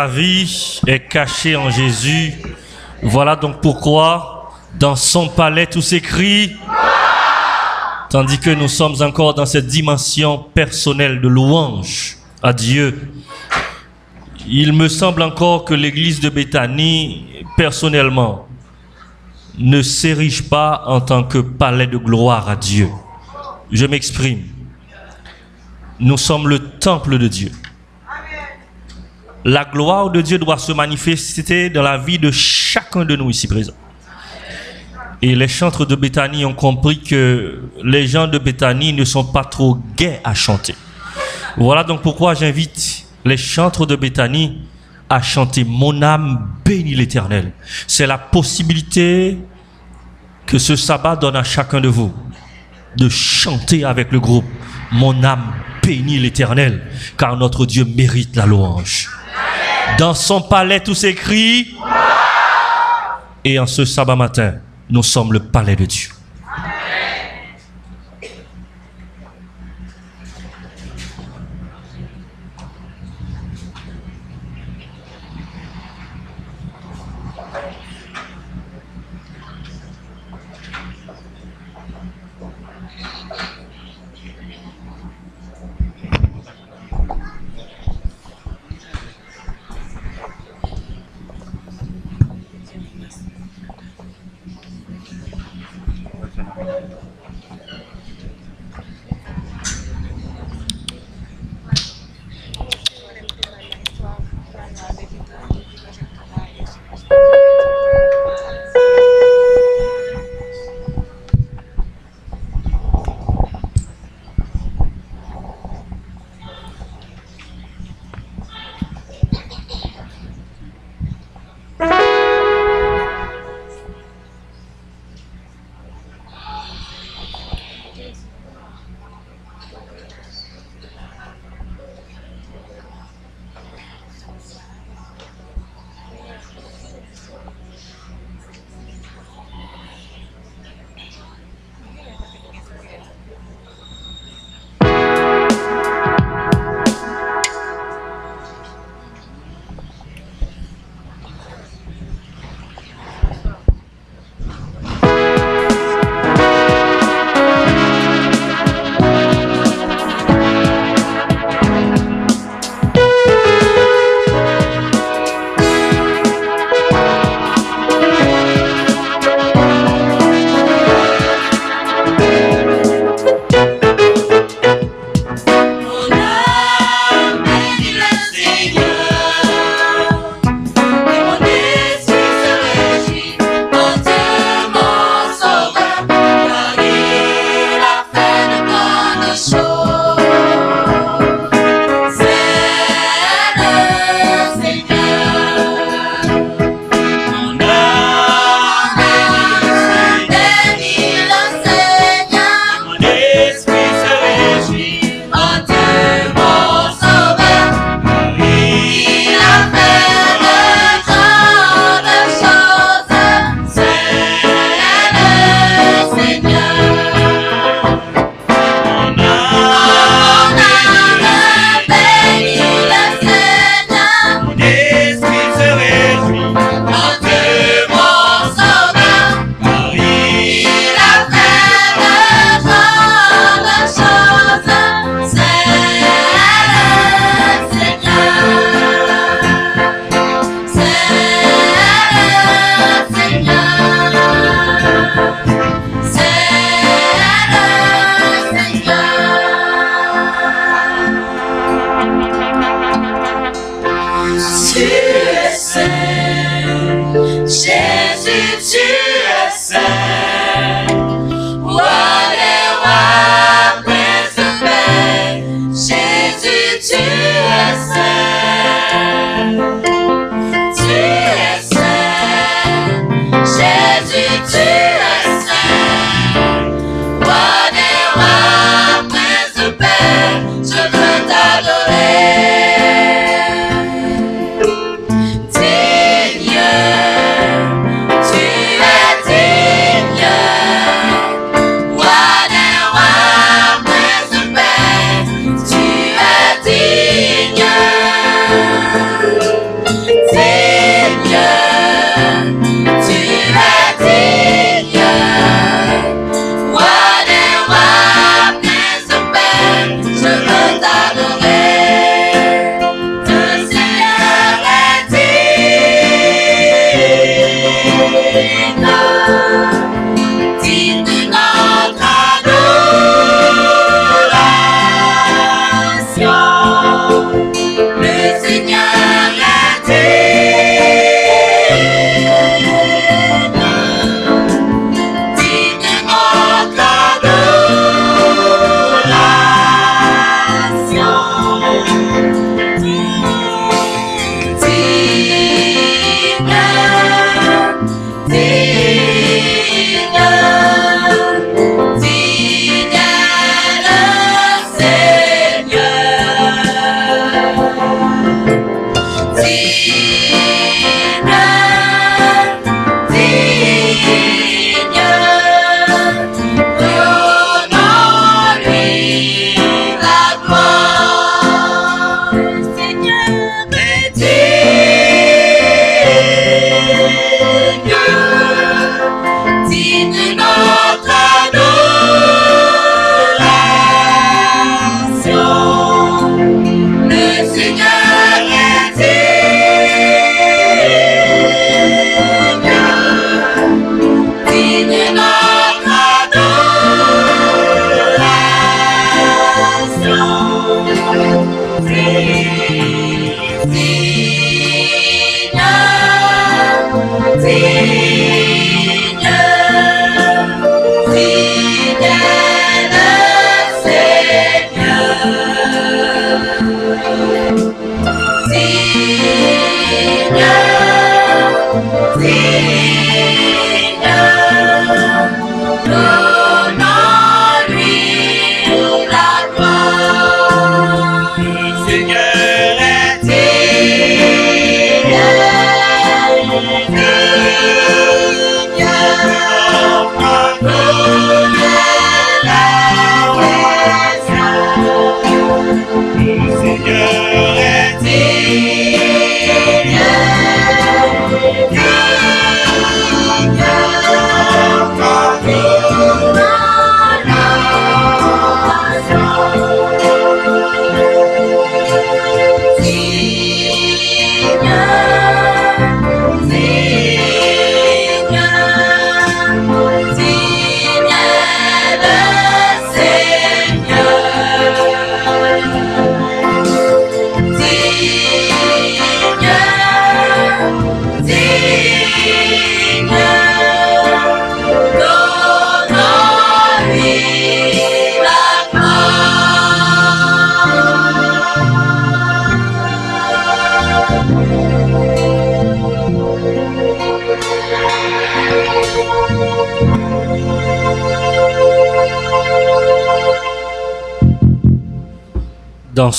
Vie 0.07 0.81
est 0.87 1.07
cachée 1.07 1.55
en 1.55 1.69
Jésus. 1.69 2.33
Voilà 3.03 3.35
donc 3.35 3.61
pourquoi 3.61 4.51
dans 4.79 4.95
son 4.95 5.27
palais 5.29 5.67
tout 5.67 5.81
s'écrit. 5.81 6.55
Tandis 8.09 8.39
que 8.39 8.49
nous 8.49 8.67
sommes 8.67 9.01
encore 9.01 9.33
dans 9.33 9.45
cette 9.45 9.67
dimension 9.67 10.37
personnelle 10.53 11.21
de 11.21 11.27
louange 11.27 12.17
à 12.41 12.53
Dieu. 12.53 13.11
Il 14.47 14.73
me 14.73 14.87
semble 14.87 15.23
encore 15.23 15.65
que 15.65 15.73
l'église 15.73 16.19
de 16.19 16.29
Béthanie, 16.29 17.25
personnellement, 17.57 18.47
ne 19.57 19.81
s'érige 19.81 20.47
pas 20.49 20.83
en 20.85 21.01
tant 21.01 21.23
que 21.23 21.39
palais 21.39 21.87
de 21.87 21.97
gloire 21.97 22.47
à 22.49 22.55
Dieu. 22.55 22.89
Je 23.71 23.85
m'exprime. 23.85 24.43
Nous 25.99 26.17
sommes 26.17 26.47
le 26.47 26.59
temple 26.59 27.17
de 27.17 27.27
Dieu. 27.27 27.51
La 29.47 29.63
gloire 29.63 30.09
de 30.09 30.21
Dieu 30.21 30.39
doit 30.39 30.57
se 30.57 30.71
manifester 30.71 31.69
dans 31.69 31.83
la 31.83 31.99
vie 31.99 32.17
de 32.17 32.31
chacun 32.31 33.05
de 33.05 33.15
nous 33.15 33.29
ici 33.29 33.47
présents. 33.47 33.75
Et 35.21 35.35
les 35.35 35.47
chantres 35.47 35.85
de 35.85 35.95
Béthanie 35.95 36.45
ont 36.45 36.55
compris 36.55 36.99
que 36.99 37.61
les 37.83 38.07
gens 38.07 38.25
de 38.25 38.39
Béthanie 38.39 38.91
ne 38.91 39.05
sont 39.05 39.23
pas 39.23 39.43
trop 39.43 39.77
gais 39.95 40.19
à 40.23 40.33
chanter. 40.33 40.73
Voilà 41.57 41.83
donc 41.83 42.01
pourquoi 42.01 42.33
j'invite 42.33 43.05
les 43.23 43.37
chantres 43.37 43.85
de 43.85 43.95
Béthanie 43.95 44.63
à 45.11 45.21
chanter 45.21 45.63
Mon 45.63 46.01
âme 46.01 46.49
bénit 46.65 46.95
l'Éternel. 46.95 47.51
C'est 47.85 48.07
la 48.07 48.17
possibilité 48.17 49.37
que 50.47 50.57
ce 50.57 50.75
sabbat 50.75 51.17
donne 51.17 51.35
à 51.35 51.43
chacun 51.43 51.79
de 51.79 51.87
vous 51.87 52.11
de 52.97 53.09
chanter 53.09 53.83
avec 53.83 54.11
le 54.11 54.19
groupe 54.19 54.45
Mon 54.91 55.23
âme 55.23 55.53
bénit 55.83 56.17
l'Éternel, 56.17 56.81
car 57.15 57.37
notre 57.37 57.67
Dieu 57.67 57.85
mérite 57.85 58.35
la 58.35 58.47
louange. 58.47 59.07
Dans 59.97 60.13
son 60.13 60.41
palais, 60.41 60.81
tout 60.81 60.93
s'écrit. 60.93 61.75
Et 63.43 63.59
en 63.59 63.67
ce 63.67 63.85
sabbat 63.85 64.15
matin, 64.15 64.55
nous 64.89 65.03
sommes 65.03 65.31
le 65.31 65.39
palais 65.39 65.75
de 65.75 65.85
Dieu. 65.85 66.14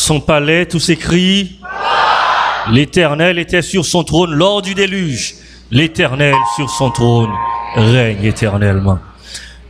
Son 0.06 0.20
palais, 0.20 0.66
tout 0.66 0.78
s'écrit. 0.78 1.58
L'Éternel 2.70 3.40
était 3.40 3.60
sur 3.60 3.84
son 3.84 4.04
trône 4.04 4.32
lors 4.32 4.62
du 4.62 4.72
déluge. 4.72 5.34
L'Éternel 5.72 6.36
sur 6.54 6.70
son 6.70 6.92
trône 6.92 7.32
règne 7.74 8.22
éternellement. 8.22 9.00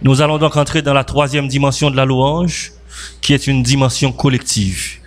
Nous 0.02 0.20
allons 0.20 0.36
donc 0.36 0.58
entrer 0.58 0.82
dans 0.82 0.92
la 0.92 1.04
troisième 1.04 1.48
dimension 1.48 1.90
de 1.90 1.96
la 1.96 2.04
louange, 2.04 2.72
qui 3.22 3.32
est 3.32 3.46
une 3.46 3.62
dimension 3.62 4.12
collective. 4.12 4.98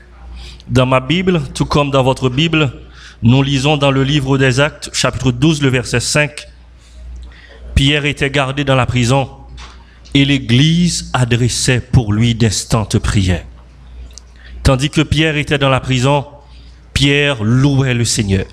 Dans 0.68 0.88
ma 0.88 1.00
Bible, 1.00 1.44
tout 1.54 1.66
comme 1.66 1.92
dans 1.92 2.02
votre 2.02 2.30
Bible, 2.30 2.74
nous 3.22 3.44
lisons 3.44 3.78
dans 3.78 3.92
le 3.92 4.04
livre 4.04 4.40
des 4.40 4.60
Actes, 4.60 4.90
chapitre 4.94 5.32
12, 5.32 5.62
le 5.62 5.70
verset 5.70 6.00
5, 6.00 6.48
Pierre 7.76 8.06
était 8.06 8.32
gardé 8.32 8.64
dans 8.64 8.76
la 8.76 8.88
prison 8.88 9.30
et 10.16 10.26
l'Église 10.26 11.12
adressait 11.14 11.82
pour 11.82 12.14
lui 12.14 12.34
d'instantes 12.34 12.98
prières. 12.98 13.46
Tandis 14.64 14.90
que 14.90 15.02
Pierre 15.02 15.38
était 15.38 15.58
dans 15.58 15.70
la 15.70 15.80
prison, 15.80 16.26
Pierre 16.94 17.44
louait 17.44 17.94
le 17.94 18.06
Seigneur. 18.06 18.46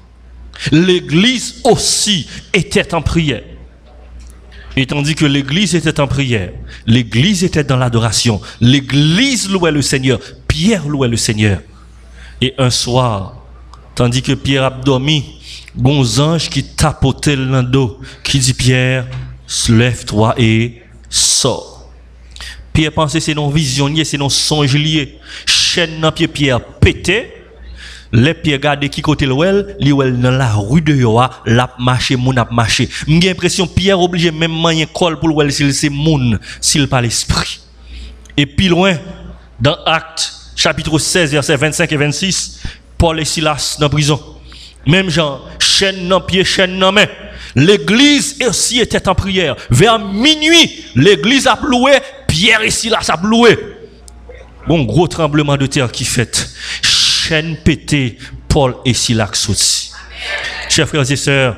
L'Église 0.73 1.61
aussi 1.65 2.29
était 2.53 2.95
en 2.95 3.03
prière. 3.03 3.43
Et 4.77 4.87
tandis 4.87 5.15
que 5.15 5.25
l'Église 5.25 5.75
était 5.75 6.01
en 6.01 6.07
prière, 6.07 6.53
l'Église 6.87 7.45
était 7.45 7.65
dans 7.65 7.79
l'adoration, 7.79 8.43
l'Église 8.61 9.49
louait 9.49 9.71
le 9.71 9.81
Seigneur, 9.81 10.21
Pierre 10.47 10.87
louait 10.87 11.09
le 11.09 11.17
Seigneur. 11.17 11.61
Et 12.43 12.55
un 12.59 12.69
soir, 12.69 13.43
tandis 13.95 14.21
que 14.21 14.33
Pierre 14.33 14.65
a 14.65 14.71
dormi, 14.71 15.25
gon 15.77 16.05
ange 16.19 16.51
qui 16.51 16.63
tapotait 16.63 17.37
le 17.37 17.63
dos, 17.63 18.01
qui 18.23 18.39
dit 18.39 18.53
Pierre, 18.53 19.07
lève-toi 19.69 20.35
et 20.37 20.83
sors. 21.09 21.91
Pierre 22.75 22.93
pensait 22.93 23.21
c'est 23.21 23.35
non 23.35 23.49
visionnier, 23.49 24.05
c'est 24.05 24.19
non 24.19 24.29
songe 24.29 24.77
lié. 24.77 25.19
Chaîne 25.67 26.01
dans 26.01 26.13
pied 26.13 26.29
Pierre 26.29 26.61
pété. 26.61 27.33
Les 28.13 28.35
pieds 28.35 28.59
gardés 28.59 28.89
qui 28.89 29.03
côté 29.03 29.27
l'ouel, 29.27 29.77
li 29.81 29.91
ouel 29.91 30.21
dans 30.21 30.31
la 30.31 30.53
rue 30.53 30.81
de 30.81 30.95
Yoa, 30.95 31.29
l'a 31.45 31.75
marché, 31.81 32.15
moun 32.15 32.39
ap 32.39 32.53
marché. 32.53 32.89
M'gen 33.09 33.31
l'impression 33.31 33.67
Pierre 33.67 34.01
obligé 34.01 34.31
même 34.31 34.53
moyen 34.53 34.87
col 34.87 35.19
pour 35.19 35.29
l'ouel 35.29 35.53
s'il 35.53 35.75
c'est 35.75 35.91
moun, 35.91 36.39
s'il 36.61 36.89
pas 36.89 37.01
l'esprit. 37.01 37.61
Et 38.37 38.47
puis 38.47 38.69
loin, 38.69 38.97
dans 39.59 39.77
Actes, 39.87 40.33
chapitre 40.55 41.01
16, 41.01 41.33
versets 41.33 41.57
25 41.57 41.93
et 41.93 41.97
26, 41.97 42.63
Paul 42.97 43.19
et 43.19 43.25
Silas 43.25 43.77
dans 43.81 43.89
prison. 43.89 44.21
Même 44.87 45.11
Jean, 45.11 45.41
chaîne 45.59 46.09
dans 46.09 46.21
pied, 46.21 46.45
chaîne 46.45 46.79
dans 46.79 46.93
main. 46.93 47.07
L'église 47.57 48.39
aussi 48.47 48.79
était 48.79 49.09
en 49.09 49.17
prière. 49.17 49.57
Vers 49.69 49.99
minuit, 49.99 50.85
l'église 50.95 51.49
a 51.49 51.59
loué, 51.61 51.95
Pierre 52.29 52.63
et 52.63 52.71
Silas 52.71 53.11
a 53.13 53.21
loué. 53.21 53.76
Bon, 54.67 54.83
gros 54.85 55.07
tremblement 55.07 55.57
de 55.57 55.67
terre 55.67 55.93
qui 55.93 56.05
fait. 56.05 56.51
Chaîne 56.83 57.57
pétée, 57.57 58.19
Paul 58.49 58.77
et 58.85 58.95
Silas 58.95 59.47
aussi. 59.49 59.93
Chers 60.69 60.89
frères 60.89 61.11
et 61.11 61.17
sœurs, 61.17 61.57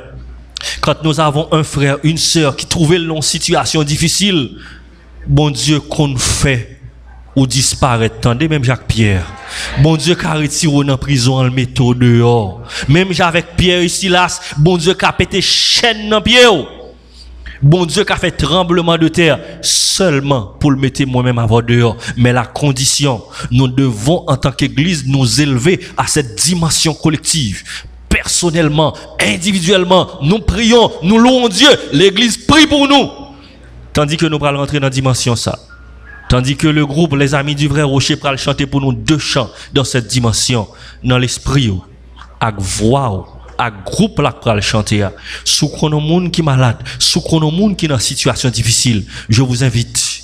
quand 0.81 1.03
nous 1.03 1.21
avons 1.21 1.49
un 1.53 1.63
frère, 1.63 1.99
une 2.03 2.19
sœur 2.19 2.57
qui 2.57 2.67
trouvait 2.67 2.97
une 2.97 3.23
situation 3.23 3.83
difficile, 3.83 4.59
bon 5.27 5.51
Dieu 5.51 5.81
qu'on 5.81 6.17
fait 6.17 6.81
ou 7.35 7.47
disparaît. 7.47 8.11
Tendez, 8.11 8.49
même 8.49 8.65
Jacques 8.65 8.87
Pierre. 8.87 9.25
Bon 9.79 9.97
Dieu 9.97 10.15
qui 10.15 10.27
a 10.27 10.35
retiré 10.35 10.85
la 10.85 10.97
prison, 10.97 11.43
le 11.43 11.51
métaux 11.51 11.95
dehors. 11.95 12.63
Même 12.89 13.09
avec 13.21 13.57
Pierre 13.57 13.81
et 13.81 13.89
Silas, 13.89 14.41
bon 14.59 14.77
Dieu 14.77 14.95
qui 14.95 15.05
a 15.05 15.13
pété 15.13 15.41
chaîne 15.41 16.11
dans 16.11 16.21
pied. 16.21 16.39
Bon 17.61 17.87
Dieu 17.87 18.05
qui 18.05 18.13
a 18.13 18.17
fait 18.17 18.31
tremblement 18.31 18.97
de 18.97 19.09
terre 19.09 19.41
seulement 19.63 20.55
pour 20.61 20.71
le 20.71 20.77
mettre 20.77 21.05
moi-même 21.07 21.39
avant 21.39 21.61
dehors. 21.61 21.97
Mais 22.17 22.33
la 22.33 22.45
condition, 22.47 23.23
nous 23.51 23.69
devons 23.69 24.25
en 24.29 24.37
tant 24.37 24.53
qu'Église 24.53 25.07
nous 25.07 25.41
élever 25.41 25.81
à 25.97 26.07
cette 26.07 26.37
dimension 26.37 26.95
collective. 26.95 27.63
Personnellement, 28.09 28.95
individuellement, 29.21 30.09
nous 30.23 30.39
prions, 30.39 30.91
nous 31.03 31.19
louons 31.19 31.49
Dieu. 31.49 31.69
L'Église 31.93 32.37
prie 32.37 32.67
pour 32.67 32.87
nous. 32.87 33.11
Tandis 33.93 34.17
que 34.17 34.27
nous 34.27 34.45
allons 34.45 34.59
rentrer 34.59 34.79
dans 34.79 34.87
la 34.87 34.91
dimension 34.91 35.35
ça. 35.35 35.59
Tandis 36.29 36.57
que 36.57 36.69
le 36.69 36.87
groupe 36.87 37.15
Les 37.15 37.35
Amis 37.35 37.55
du 37.55 37.69
Vrai 37.69 37.83
Rocher 37.83 38.17
pral 38.17 38.39
chanter 38.39 38.67
pour 38.67 38.81
nous 38.81 38.93
deux 38.93 39.19
chants 39.19 39.51
dans 39.73 39.85
cette 39.85 40.07
dimension, 40.07 40.69
dans 41.03 41.19
l'esprit, 41.19 41.73
avec 42.39 42.61
voix, 42.61 43.38
avec 43.59 43.85
groupe 43.85 44.21
là 44.21 44.33
pral 44.33 44.63
chanter. 44.63 45.07
Qu'on 45.79 46.01
monde 46.01 46.31
qui 46.31 46.41
est 46.41 46.45
malade, 46.45 46.79
qu'on 47.29 47.51
monde 47.51 47.77
qui 47.77 47.87
est 47.87 47.89
dans 47.89 47.99
situation 47.99 48.49
difficile, 48.49 49.05
je 49.29 49.43
vous 49.43 49.65
invite 49.65 50.23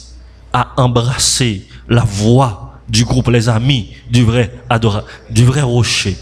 à 0.52 0.68
embrasser 0.76 1.66
la 1.88 2.02
voix 2.02 2.80
du 2.88 3.04
groupe 3.04 3.28
Les 3.28 3.48
Amis 3.48 3.90
du 4.10 4.24
Vrai 4.24 4.54
Adora, 4.70 5.04
du 5.30 5.44
Vrai 5.44 5.62
Rocher. 5.62 6.16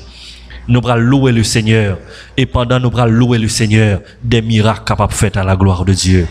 Nous 0.69 0.81
allons 0.89 1.03
louer 1.03 1.33
le 1.33 1.43
Seigneur. 1.43 1.99
Et 2.37 2.47
pendant 2.47 2.79
nous 2.81 2.91
allons 2.97 3.13
louer 3.13 3.39
le 3.39 3.49
Seigneur, 3.49 4.01
des 4.23 4.41
miracles 4.43 4.85
capables 4.85 5.13
faire 5.13 5.37
à 5.37 5.45
la 5.45 5.57
gloire 5.57 5.85
de 5.85 5.93
Dieu. 5.93 6.27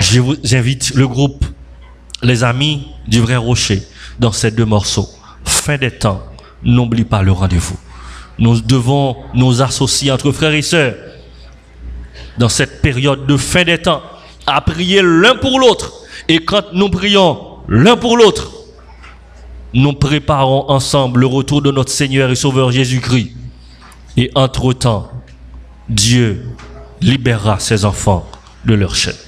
Je 0.00 0.20
vous 0.20 0.36
invite 0.52 0.94
le 0.94 1.08
groupe 1.08 1.44
les 2.22 2.44
amis 2.44 2.86
du 3.08 3.20
vrai 3.20 3.36
rocher 3.36 3.82
dans 4.18 4.32
ces 4.32 4.50
deux 4.50 4.64
morceaux. 4.64 5.08
Fin 5.44 5.76
des 5.76 5.90
temps, 5.90 6.22
n'oublie 6.62 7.04
pas 7.04 7.22
le 7.22 7.32
rendez-vous. 7.32 7.78
Nous 8.38 8.60
devons 8.60 9.16
nous 9.34 9.62
associer 9.62 10.10
entre 10.10 10.32
frères 10.32 10.54
et 10.54 10.62
sœurs 10.62 10.94
dans 12.38 12.48
cette 12.48 12.82
période 12.82 13.26
de 13.26 13.36
fin 13.36 13.64
des 13.64 13.78
temps 13.78 14.02
à 14.46 14.60
prier 14.60 15.00
l'un 15.02 15.36
pour 15.36 15.58
l'autre. 15.58 15.92
Et 16.28 16.44
quand 16.44 16.72
nous 16.72 16.88
prions 16.88 17.38
l'un 17.68 17.96
pour 17.96 18.16
l'autre, 18.16 18.50
nous 19.72 19.92
préparons 19.92 20.70
ensemble 20.70 21.20
le 21.20 21.26
retour 21.26 21.62
de 21.62 21.70
notre 21.70 21.90
Seigneur 21.90 22.30
et 22.30 22.36
Sauveur 22.36 22.70
Jésus-Christ. 22.70 23.32
Et 24.16 24.30
entre-temps, 24.34 25.10
Dieu 25.88 26.46
libérera 27.00 27.58
ses 27.58 27.84
enfants 27.84 28.26
de 28.64 28.74
leur 28.74 28.94
chaîne. 28.94 29.23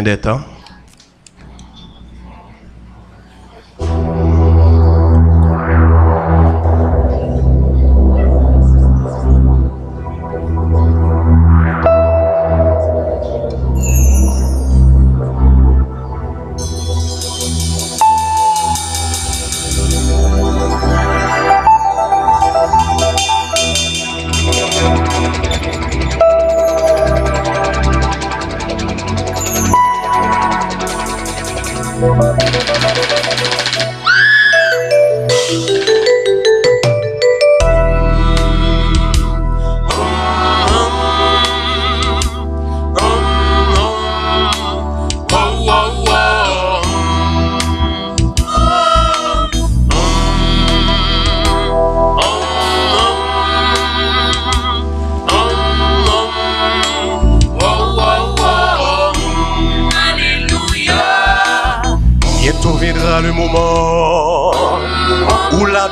Fin 0.00 0.04
des 0.04 0.16
temps. 0.16 0.59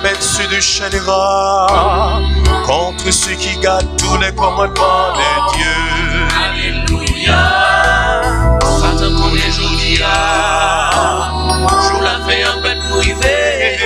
Où 0.09 0.15
la 0.15 0.15
bête 0.15 0.23
se 0.23 0.43
déchaînera 0.49 2.21
contre 2.65 3.11
ceux 3.13 3.35
qui 3.35 3.57
gardent 3.59 3.97
tous 3.97 4.17
les 4.19 4.35
commandements 4.35 5.13
de 5.15 5.57
Dieu. 5.57 6.27
Alléluia. 6.45 7.43
Satan 8.63 9.13
connaît 9.21 9.51
jodi 9.51 10.01
a. 10.03 11.31
Jou 11.83 12.01
la 12.01 12.19
fait 12.27 12.45
en 12.45 12.61
bête 12.63 12.83
pour 12.89 12.99
arriver. 12.99 13.79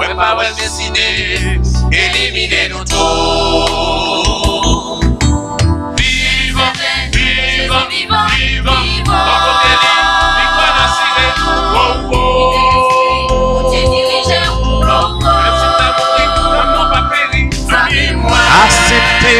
Ouais, 0.00 0.14
pas 0.14 0.36
ouais 0.36 0.52
décider. 0.58 1.60
Éliminer 1.92 2.68
nous 2.70 2.84
tous. 2.84 2.94
Viva, 5.96 6.72
viva, 7.12 7.80
viva, 7.88 8.26
viva. 8.82 9.53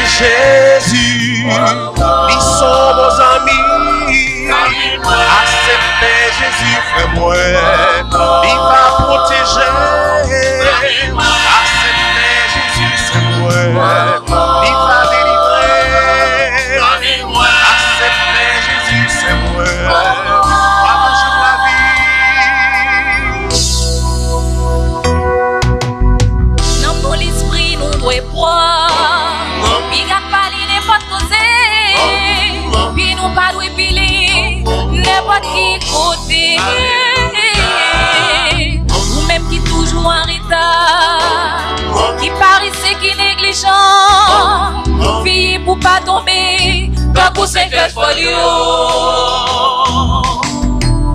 Jésus, 0.04 1.44
li 2.28 2.40
son 2.40 2.94
mons 2.96 3.18
ami, 3.32 3.58
asepte 5.40 6.12
Jésus, 6.38 6.80
fè 6.92 7.06
mwen, 7.14 7.56
li 8.44 8.54
va 8.68 8.82
proteje, 9.00 9.68
manifest 47.64 47.94
for 47.94 48.12
you. 48.12 48.36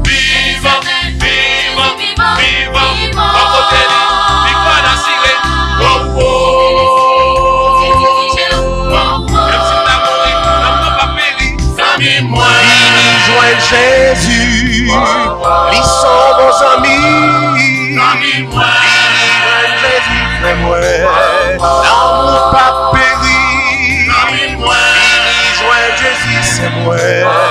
Viva, 0.04 0.80
viva, 1.20 1.88
viva, 1.98 2.40
Jésus, 13.70 14.90
ils 15.72 15.84
sont 15.84 16.30
vos 16.40 16.64
Jésus, 26.86 27.49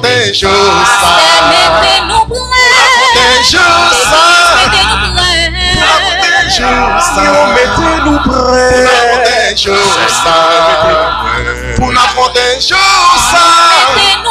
Des 0.00 0.32
jours 0.32 0.80
Mettez 1.74 2.00
nos 2.08 2.24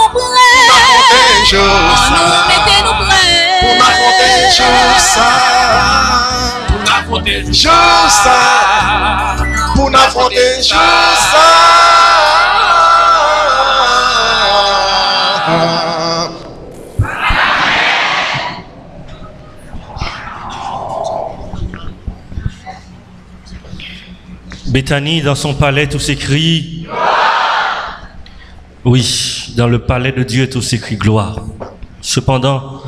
prêts. 0.09 0.57
des 1.19 1.45
jours 1.45 1.69
On 1.69 2.11
nous 2.11 2.33
mettait 2.49 2.81
nos 2.83 2.97
prêts. 3.05 3.61
Pour 3.61 3.75
affronter 3.85 4.33
des 10.35 10.63
jours 10.63 10.79
Béthanie, 24.70 25.22
dans 25.22 25.36
son 25.36 25.53
palais, 25.53 25.88
tout 25.88 25.99
s'écrit. 25.99 26.86
Oui, 28.84 29.53
dans 29.55 29.68
le 29.68 29.80
palais 29.80 30.11
de 30.11 30.24
Dieu, 30.24 30.49
tout 30.49 30.61
s'écrit 30.61 30.97
gloire. 30.97 31.39
Cependant, 32.01 32.82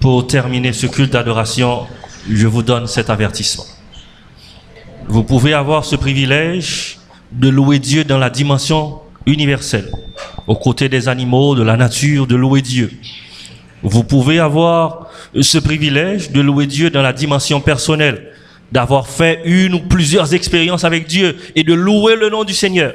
pour 0.00 0.26
terminer 0.26 0.72
ce 0.74 0.86
culte 0.86 1.12
d'adoration, 1.12 1.86
je 2.30 2.46
vous 2.46 2.62
donne 2.62 2.86
cet 2.86 3.08
avertissement. 3.08 3.64
Vous 5.08 5.24
pouvez 5.24 5.54
avoir 5.54 5.84
ce 5.86 5.96
privilège 5.96 6.98
de 7.32 7.48
louer 7.48 7.78
Dieu 7.78 8.04
dans 8.04 8.18
la 8.18 8.28
dimension 8.28 9.00
universelle, 9.26 9.90
aux 10.46 10.56
côtés 10.56 10.88
des 10.90 11.08
animaux, 11.08 11.54
de 11.54 11.62
la 11.62 11.76
nature, 11.76 12.26
de 12.26 12.36
louer 12.36 12.60
Dieu. 12.60 12.90
Vous 13.82 14.04
pouvez 14.04 14.38
avoir 14.38 15.08
ce 15.40 15.58
privilège 15.58 16.30
de 16.30 16.40
louer 16.42 16.66
Dieu 16.66 16.90
dans 16.90 17.02
la 17.02 17.14
dimension 17.14 17.60
personnelle, 17.60 18.29
d'avoir 18.72 19.08
fait 19.08 19.42
une 19.44 19.74
ou 19.74 19.80
plusieurs 19.80 20.32
expériences 20.34 20.84
avec 20.84 21.06
Dieu 21.06 21.36
et 21.54 21.64
de 21.64 21.74
louer 21.74 22.16
le 22.16 22.30
nom 22.30 22.44
du 22.44 22.54
Seigneur. 22.54 22.94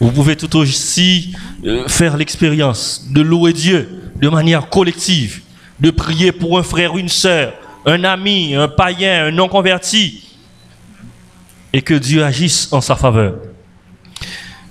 Vous 0.00 0.12
pouvez 0.12 0.36
tout 0.36 0.56
aussi 0.56 1.34
euh, 1.64 1.88
faire 1.88 2.16
l'expérience 2.16 3.06
de 3.10 3.20
louer 3.20 3.52
Dieu 3.52 3.88
de 4.16 4.28
manière 4.28 4.68
collective, 4.68 5.42
de 5.80 5.90
prier 5.90 6.32
pour 6.32 6.58
un 6.58 6.62
frère, 6.62 6.96
une 6.96 7.08
sœur, 7.08 7.54
un 7.84 8.04
ami, 8.04 8.54
un 8.54 8.68
païen, 8.68 9.26
un 9.26 9.30
non 9.30 9.48
converti, 9.48 10.24
et 11.72 11.82
que 11.82 11.94
Dieu 11.94 12.24
agisse 12.24 12.68
en 12.72 12.80
sa 12.80 12.96
faveur. 12.96 13.36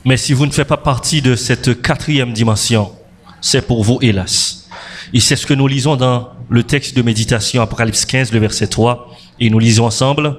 Mais 0.05 0.17
si 0.17 0.33
vous 0.33 0.45
ne 0.45 0.51
faites 0.51 0.67
pas 0.67 0.77
partie 0.77 1.21
de 1.21 1.35
cette 1.35 1.81
quatrième 1.81 2.31
dimension, 2.31 2.91
c'est 3.41 3.65
pour 3.65 3.83
vous, 3.83 3.99
hélas. 4.01 4.69
Et 5.13 5.19
c'est 5.19 5.35
ce 5.35 5.45
que 5.45 5.53
nous 5.53 5.67
lisons 5.67 5.95
dans 5.95 6.31
le 6.49 6.63
texte 6.63 6.95
de 6.95 7.01
méditation, 7.01 7.61
Apocalypse 7.61 8.05
15, 8.05 8.31
le 8.31 8.39
verset 8.39 8.67
3, 8.67 9.11
et 9.39 9.49
nous 9.49 9.59
lisons 9.59 9.85
ensemble. 9.85 10.37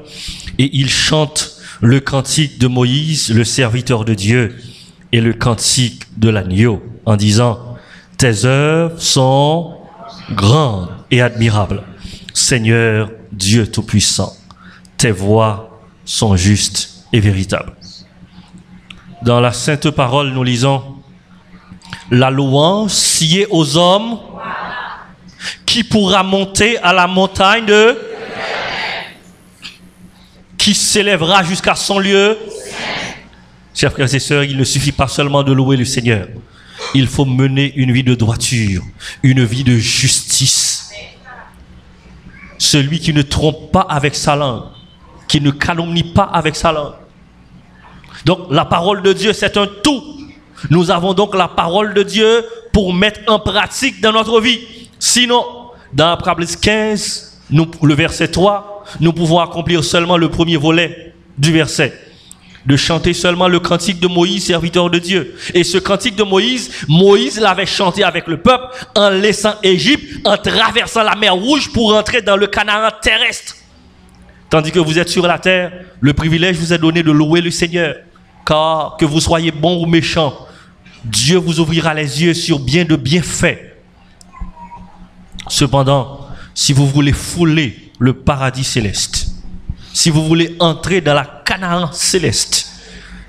Et 0.58 0.70
il 0.72 0.88
chante 0.88 1.56
le 1.80 2.00
cantique 2.00 2.58
de 2.58 2.66
Moïse, 2.66 3.32
le 3.32 3.44
serviteur 3.44 4.04
de 4.04 4.14
Dieu, 4.14 4.56
et 5.12 5.20
le 5.20 5.32
cantique 5.32 6.02
de 6.16 6.28
l'agneau, 6.28 6.82
en 7.06 7.16
disant, 7.16 7.76
tes 8.16 8.44
œuvres 8.44 9.00
sont 9.00 9.76
grandes 10.32 10.90
et 11.10 11.22
admirables. 11.22 11.82
Seigneur 12.34 13.10
Dieu 13.32 13.66
Tout-Puissant, 13.66 14.32
tes 14.96 15.10
voix 15.10 15.80
sont 16.04 16.36
justes 16.36 17.04
et 17.12 17.20
véritables. 17.20 17.72
Dans 19.22 19.40
la 19.40 19.52
sainte 19.52 19.90
parole, 19.90 20.30
nous 20.30 20.44
lisons, 20.44 20.82
la 22.10 22.30
louange 22.30 22.90
sciée 22.90 23.46
aux 23.50 23.76
hommes 23.76 24.18
qui 25.66 25.84
pourra 25.84 26.22
monter 26.22 26.78
à 26.78 26.92
la 26.92 27.06
montagne 27.06 27.66
de 27.66 27.98
qui 30.56 30.74
s'élèvera 30.74 31.42
jusqu'à 31.44 31.74
son 31.74 31.98
lieu. 31.98 32.36
Chers 33.74 33.92
frères 33.92 34.12
et 34.12 34.18
sœurs, 34.18 34.44
il 34.44 34.56
ne 34.56 34.64
suffit 34.64 34.92
pas 34.92 35.08
seulement 35.08 35.42
de 35.42 35.52
louer 35.52 35.76
le 35.76 35.84
Seigneur. 35.84 36.26
Il 36.94 37.06
faut 37.06 37.24
mener 37.24 37.72
une 37.76 37.92
vie 37.92 38.02
de 38.02 38.14
droiture, 38.14 38.82
une 39.22 39.44
vie 39.44 39.64
de 39.64 39.76
justice. 39.76 40.90
Celui 42.58 42.98
qui 42.98 43.12
ne 43.12 43.22
trompe 43.22 43.70
pas 43.72 43.86
avec 43.88 44.14
sa 44.14 44.34
langue, 44.34 44.64
qui 45.28 45.40
ne 45.40 45.50
calomnie 45.50 46.02
pas 46.02 46.24
avec 46.24 46.56
sa 46.56 46.72
langue. 46.72 46.94
Donc 48.24 48.48
la 48.50 48.64
parole 48.64 49.02
de 49.02 49.12
Dieu, 49.12 49.32
c'est 49.32 49.56
un 49.56 49.68
tout. 49.82 50.02
Nous 50.70 50.90
avons 50.90 51.14
donc 51.14 51.36
la 51.36 51.48
parole 51.48 51.94
de 51.94 52.02
Dieu 52.02 52.44
pour 52.72 52.92
mettre 52.92 53.20
en 53.28 53.38
pratique 53.38 54.00
dans 54.00 54.12
notre 54.12 54.40
vie. 54.40 54.60
Sinon, 54.98 55.44
dans 55.92 56.12
Apocalypse 56.12 56.56
15, 56.56 57.40
nous, 57.50 57.70
le 57.82 57.94
verset 57.94 58.28
3, 58.28 58.84
nous 59.00 59.12
pouvons 59.12 59.40
accomplir 59.40 59.84
seulement 59.84 60.16
le 60.16 60.28
premier 60.28 60.56
volet 60.56 61.14
du 61.36 61.52
verset. 61.52 61.98
De 62.66 62.76
chanter 62.76 63.14
seulement 63.14 63.48
le 63.48 63.60
cantique 63.60 64.00
de 64.00 64.08
Moïse, 64.08 64.44
serviteur 64.44 64.90
de 64.90 64.98
Dieu. 64.98 65.36
Et 65.54 65.64
ce 65.64 65.78
cantique 65.78 66.16
de 66.16 66.22
Moïse, 66.22 66.70
Moïse 66.88 67.40
l'avait 67.40 67.64
chanté 67.64 68.04
avec 68.04 68.26
le 68.26 68.38
peuple 68.38 68.66
en 68.94 69.08
laissant 69.08 69.54
Égypte, 69.62 70.26
en 70.26 70.36
traversant 70.36 71.02
la 71.02 71.14
mer 71.14 71.34
Rouge 71.34 71.72
pour 71.72 71.94
entrer 71.94 72.20
dans 72.20 72.36
le 72.36 72.46
Canaan 72.46 72.90
terrestre. 73.00 73.56
Tandis 74.50 74.70
que 74.70 74.78
vous 74.80 74.98
êtes 74.98 75.08
sur 75.08 75.26
la 75.26 75.38
terre, 75.38 75.72
le 76.00 76.12
privilège 76.12 76.56
vous 76.56 76.72
est 76.72 76.78
donné 76.78 77.02
de 77.02 77.12
louer 77.12 77.40
le 77.40 77.50
Seigneur. 77.50 77.96
car 78.44 78.96
que 78.98 79.04
vous 79.04 79.20
soyez 79.20 79.50
bon 79.50 79.82
ou 79.82 79.86
méchant, 79.86 80.34
Dieu 81.04 81.36
vous 81.36 81.60
ouvrira 81.60 81.94
les 81.94 82.22
yeux 82.22 82.34
sur 82.34 82.58
bien 82.58 82.84
de 82.84 82.96
bienfaits. 82.96 83.67
Cependant, 85.48 86.26
si 86.54 86.72
vous 86.72 86.86
voulez 86.86 87.12
fouler 87.12 87.92
le 87.98 88.12
paradis 88.12 88.64
céleste, 88.64 89.32
si 89.92 90.10
vous 90.10 90.24
voulez 90.24 90.56
entrer 90.60 91.00
dans 91.00 91.14
la 91.14 91.24
Canaan 91.44 91.90
céleste, 91.92 92.72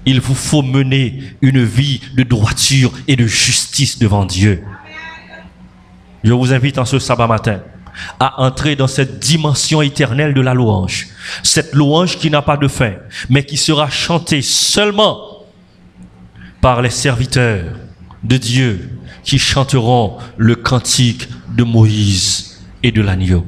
il 0.05 0.21
vous 0.21 0.35
faut 0.35 0.61
mener 0.61 1.35
une 1.41 1.63
vie 1.63 2.01
de 2.15 2.23
droiture 2.23 2.91
et 3.07 3.15
de 3.15 3.25
justice 3.25 3.99
devant 3.99 4.25
Dieu. 4.25 4.63
Je 6.23 6.33
vous 6.33 6.53
invite 6.53 6.77
en 6.77 6.85
ce 6.85 6.99
sabbat 6.99 7.27
matin 7.27 7.61
à 8.19 8.41
entrer 8.41 8.75
dans 8.75 8.87
cette 8.87 9.19
dimension 9.19 9.81
éternelle 9.81 10.33
de 10.33 10.41
la 10.41 10.53
louange. 10.53 11.07
Cette 11.43 11.73
louange 11.73 12.17
qui 12.17 12.29
n'a 12.29 12.41
pas 12.41 12.57
de 12.57 12.67
fin, 12.67 12.93
mais 13.29 13.43
qui 13.43 13.57
sera 13.57 13.89
chantée 13.89 14.41
seulement 14.41 15.19
par 16.61 16.81
les 16.81 16.89
serviteurs 16.89 17.65
de 18.23 18.37
Dieu 18.37 18.98
qui 19.23 19.39
chanteront 19.39 20.17
le 20.37 20.55
cantique 20.55 21.27
de 21.55 21.63
Moïse 21.63 22.61
et 22.83 22.91
de 22.91 23.01
l'agneau. 23.01 23.45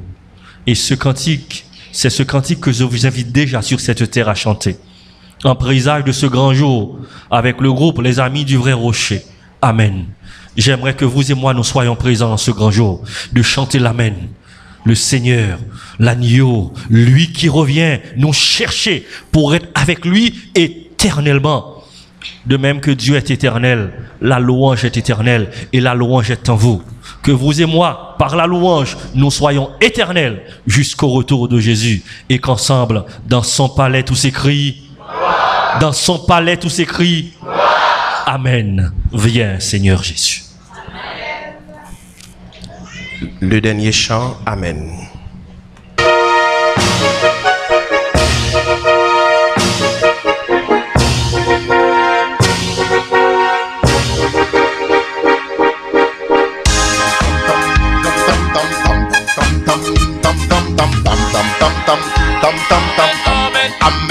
Et 0.68 0.76
ce 0.76 0.94
cantique, 0.94 1.66
c'est 1.92 2.10
ce 2.10 2.24
cantique 2.24 2.60
que 2.60 2.72
je 2.72 2.84
vous 2.84 3.06
invite 3.06 3.32
déjà 3.32 3.62
sur 3.62 3.80
cette 3.80 4.10
terre 4.12 4.30
à 4.30 4.36
chanter. 4.36 4.78
En 5.44 5.56
présage 5.56 6.04
de 6.04 6.12
ce 6.12 6.28
grand 6.28 6.54
jour, 6.54 7.00
avec 7.32 7.62
le 7.62 7.74
groupe 7.74 8.00
Les 8.00 8.20
Amis 8.20 8.46
du 8.46 8.58
Vrai 8.58 8.74
Rocher. 8.74 9.24
Amen. 9.62 10.06
J'aimerais 10.56 10.96
que 10.96 11.06
vous 11.06 11.32
et 11.32 11.36
moi 11.36 11.54
nous 11.54 11.64
soyons 11.64 11.96
présents 11.96 12.30
dans 12.30 12.38
ce 12.38 12.52
grand 12.52 12.72
jour, 12.72 13.04
de 13.32 13.42
chanter 13.42 13.80
l'Amen. 13.80 14.14
Le 14.84 14.96
Seigneur, 14.96 15.60
l'agneau, 16.00 16.74
lui 16.90 17.32
qui 17.32 17.50
revient 17.50 18.00
nous 18.18 18.34
chercher 18.34 19.06
pour 19.32 19.54
être 19.56 19.68
avec 19.76 20.06
lui 20.06 20.34
éternellement. 20.56 21.81
De 22.46 22.58
même 22.58 22.80
que 22.82 22.92
Dieu 22.92 23.16
est 23.16 23.32
éternel, 23.32 23.92
la 24.22 24.40
louange 24.40 24.86
est 24.86 24.98
éternelle 24.98 25.50
et 25.74 25.80
la 25.80 25.94
louange 25.94 26.32
est 26.32 26.50
en 26.50 26.56
vous. 26.56 26.84
Que 27.22 27.32
vous 27.32 27.62
et 27.62 27.66
moi, 27.66 28.16
par 28.18 28.36
la 28.36 28.48
louange, 28.48 28.98
nous 29.14 29.32
soyons 29.32 29.72
éternels 29.80 30.42
jusqu'au 30.66 31.10
retour 31.10 31.48
de 31.48 31.60
Jésus 31.60 32.04
et 32.30 32.40
qu'ensemble, 32.40 33.06
dans 33.28 33.44
son 33.44 33.70
palais, 33.70 34.04
tous 34.04 34.16
ces 34.16 34.32
cris, 34.32 34.90
dans 35.80 35.94
son 35.94 36.20
palais, 36.20 36.58
tous 36.58 36.82
cris, 36.86 37.34
Amen. 38.26 38.92
Viens, 39.12 39.60
Seigneur 39.60 40.04
Jésus. 40.04 40.44
Le 43.40 43.60
dernier 43.60 43.92
chant, 43.92 44.38
Amen. 44.46 45.11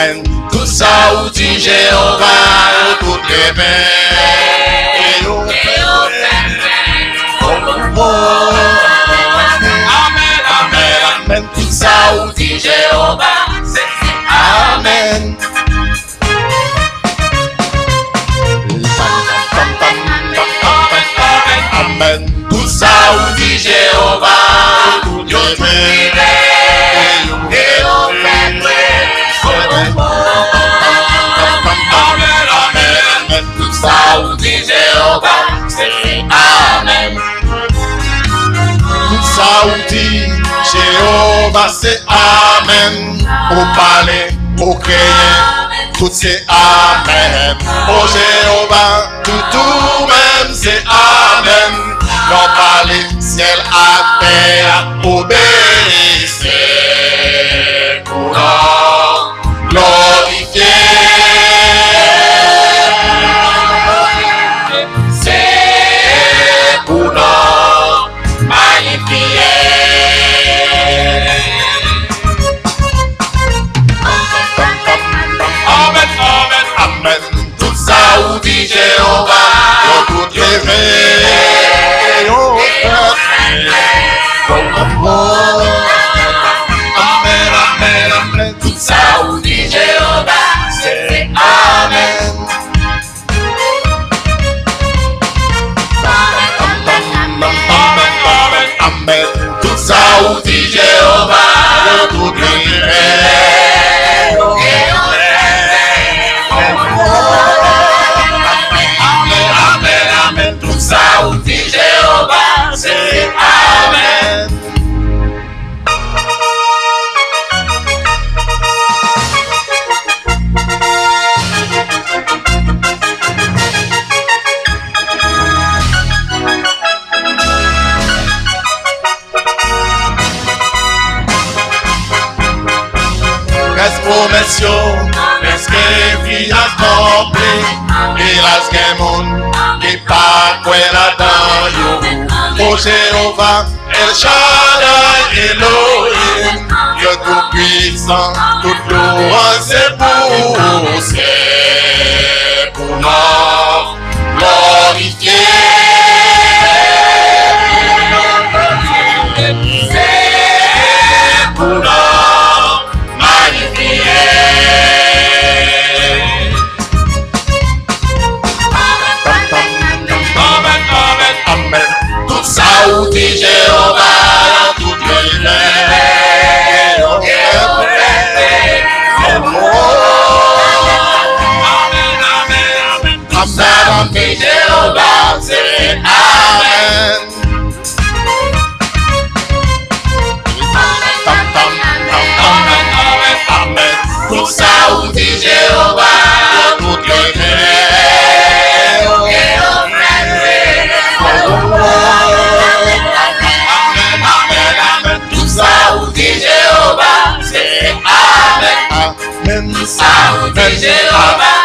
Amen. 0.00 0.22
Tout 0.50 0.66
ça 0.66 1.24
ou 1.24 1.30
dit 1.30 1.60
Jéhovah, 1.60 2.96
tout 3.00 3.18
les 3.28 3.52
Et 4.98 5.26
au 5.26 5.44
C'est 41.68 42.02
Amen. 42.06 43.26
Au 43.50 43.64
palais, 43.74 44.28
au 44.60 44.74
crier, 44.74 44.96
tout 45.98 46.08
c'est 46.12 46.44
Amen. 46.48 47.56
Oh 47.88 48.06
Jéhovah, 48.06 49.22
tout 49.24 49.32
tout 49.50 50.06
même 50.06 50.54
c'est 50.54 50.82
Amen. 50.86 51.96
Dans 52.30 52.48
palais, 52.54 53.06
ciel 53.20 53.58
à 53.72 54.20
terre, 54.20 54.96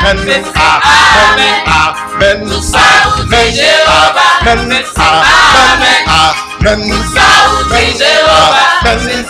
Amen. 0.05 0.45
Amen. 0.53 1.65
Amen. 1.65 2.45
Saoudi 2.61 3.57
Jéhovah. 3.57 4.45
Amen. 4.45 4.85
Amen. 4.85 6.05
Amen. 6.05 6.93
Saoudi 7.09 7.97
Jéhovah. 7.97 8.85
Amen. 8.85 9.25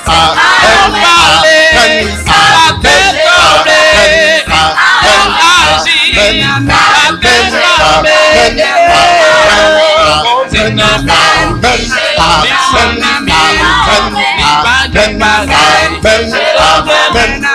Amen. 17.15 17.54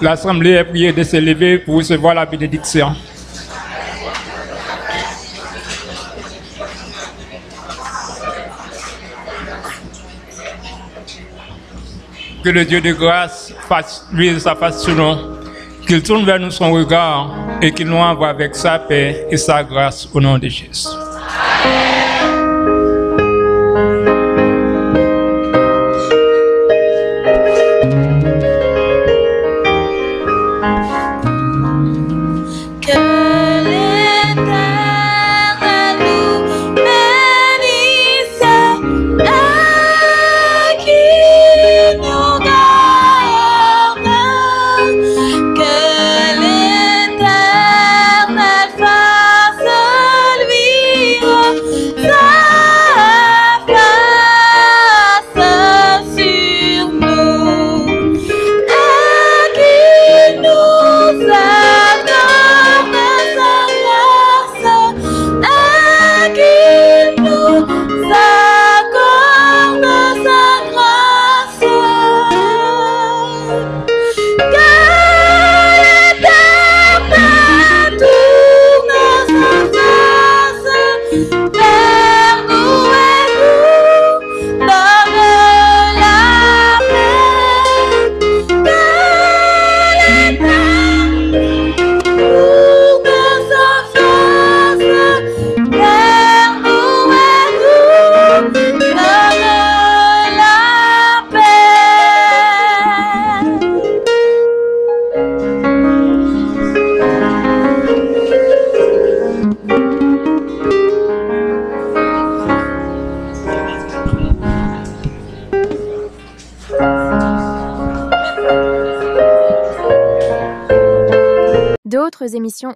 L'Assemblée 0.00 0.52
est 0.52 0.64
priée 0.64 0.92
de 0.94 1.02
se 1.02 1.18
lever 1.18 1.58
pour 1.58 1.74
recevoir 1.76 2.14
la 2.14 2.24
bénédiction. 2.24 2.94
Que 12.42 12.48
le 12.48 12.64
Dieu 12.64 12.80
de 12.80 12.92
grâce 12.92 13.52
fasse 13.68 14.06
lui 14.12 14.40
sa 14.40 14.54
face 14.54 14.82
sur 14.82 14.94
nous, 14.96 15.16
qu'il 15.86 16.02
tourne 16.02 16.24
vers 16.24 16.38
nous 16.38 16.50
son 16.50 16.72
regard 16.72 17.34
et 17.60 17.70
qu'il 17.72 17.86
nous 17.86 17.96
envoie 17.96 18.30
avec 18.30 18.54
sa 18.56 18.78
paix 18.78 19.26
et 19.30 19.36
sa 19.36 19.62
grâce 19.62 20.08
au 20.14 20.20
nom 20.20 20.38
de 20.38 20.48
Jésus. 20.48 20.88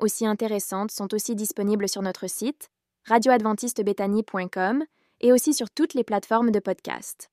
Aussi 0.00 0.26
intéressantes 0.26 0.90
sont 0.90 1.12
aussi 1.14 1.34
disponibles 1.34 1.88
sur 1.88 2.02
notre 2.02 2.28
site 2.28 2.68
radioadventistebethany.com 3.06 4.84
et 5.20 5.32
aussi 5.32 5.52
sur 5.54 5.70
toutes 5.70 5.94
les 5.94 6.04
plateformes 6.04 6.50
de 6.50 6.58
podcast. 6.58 7.30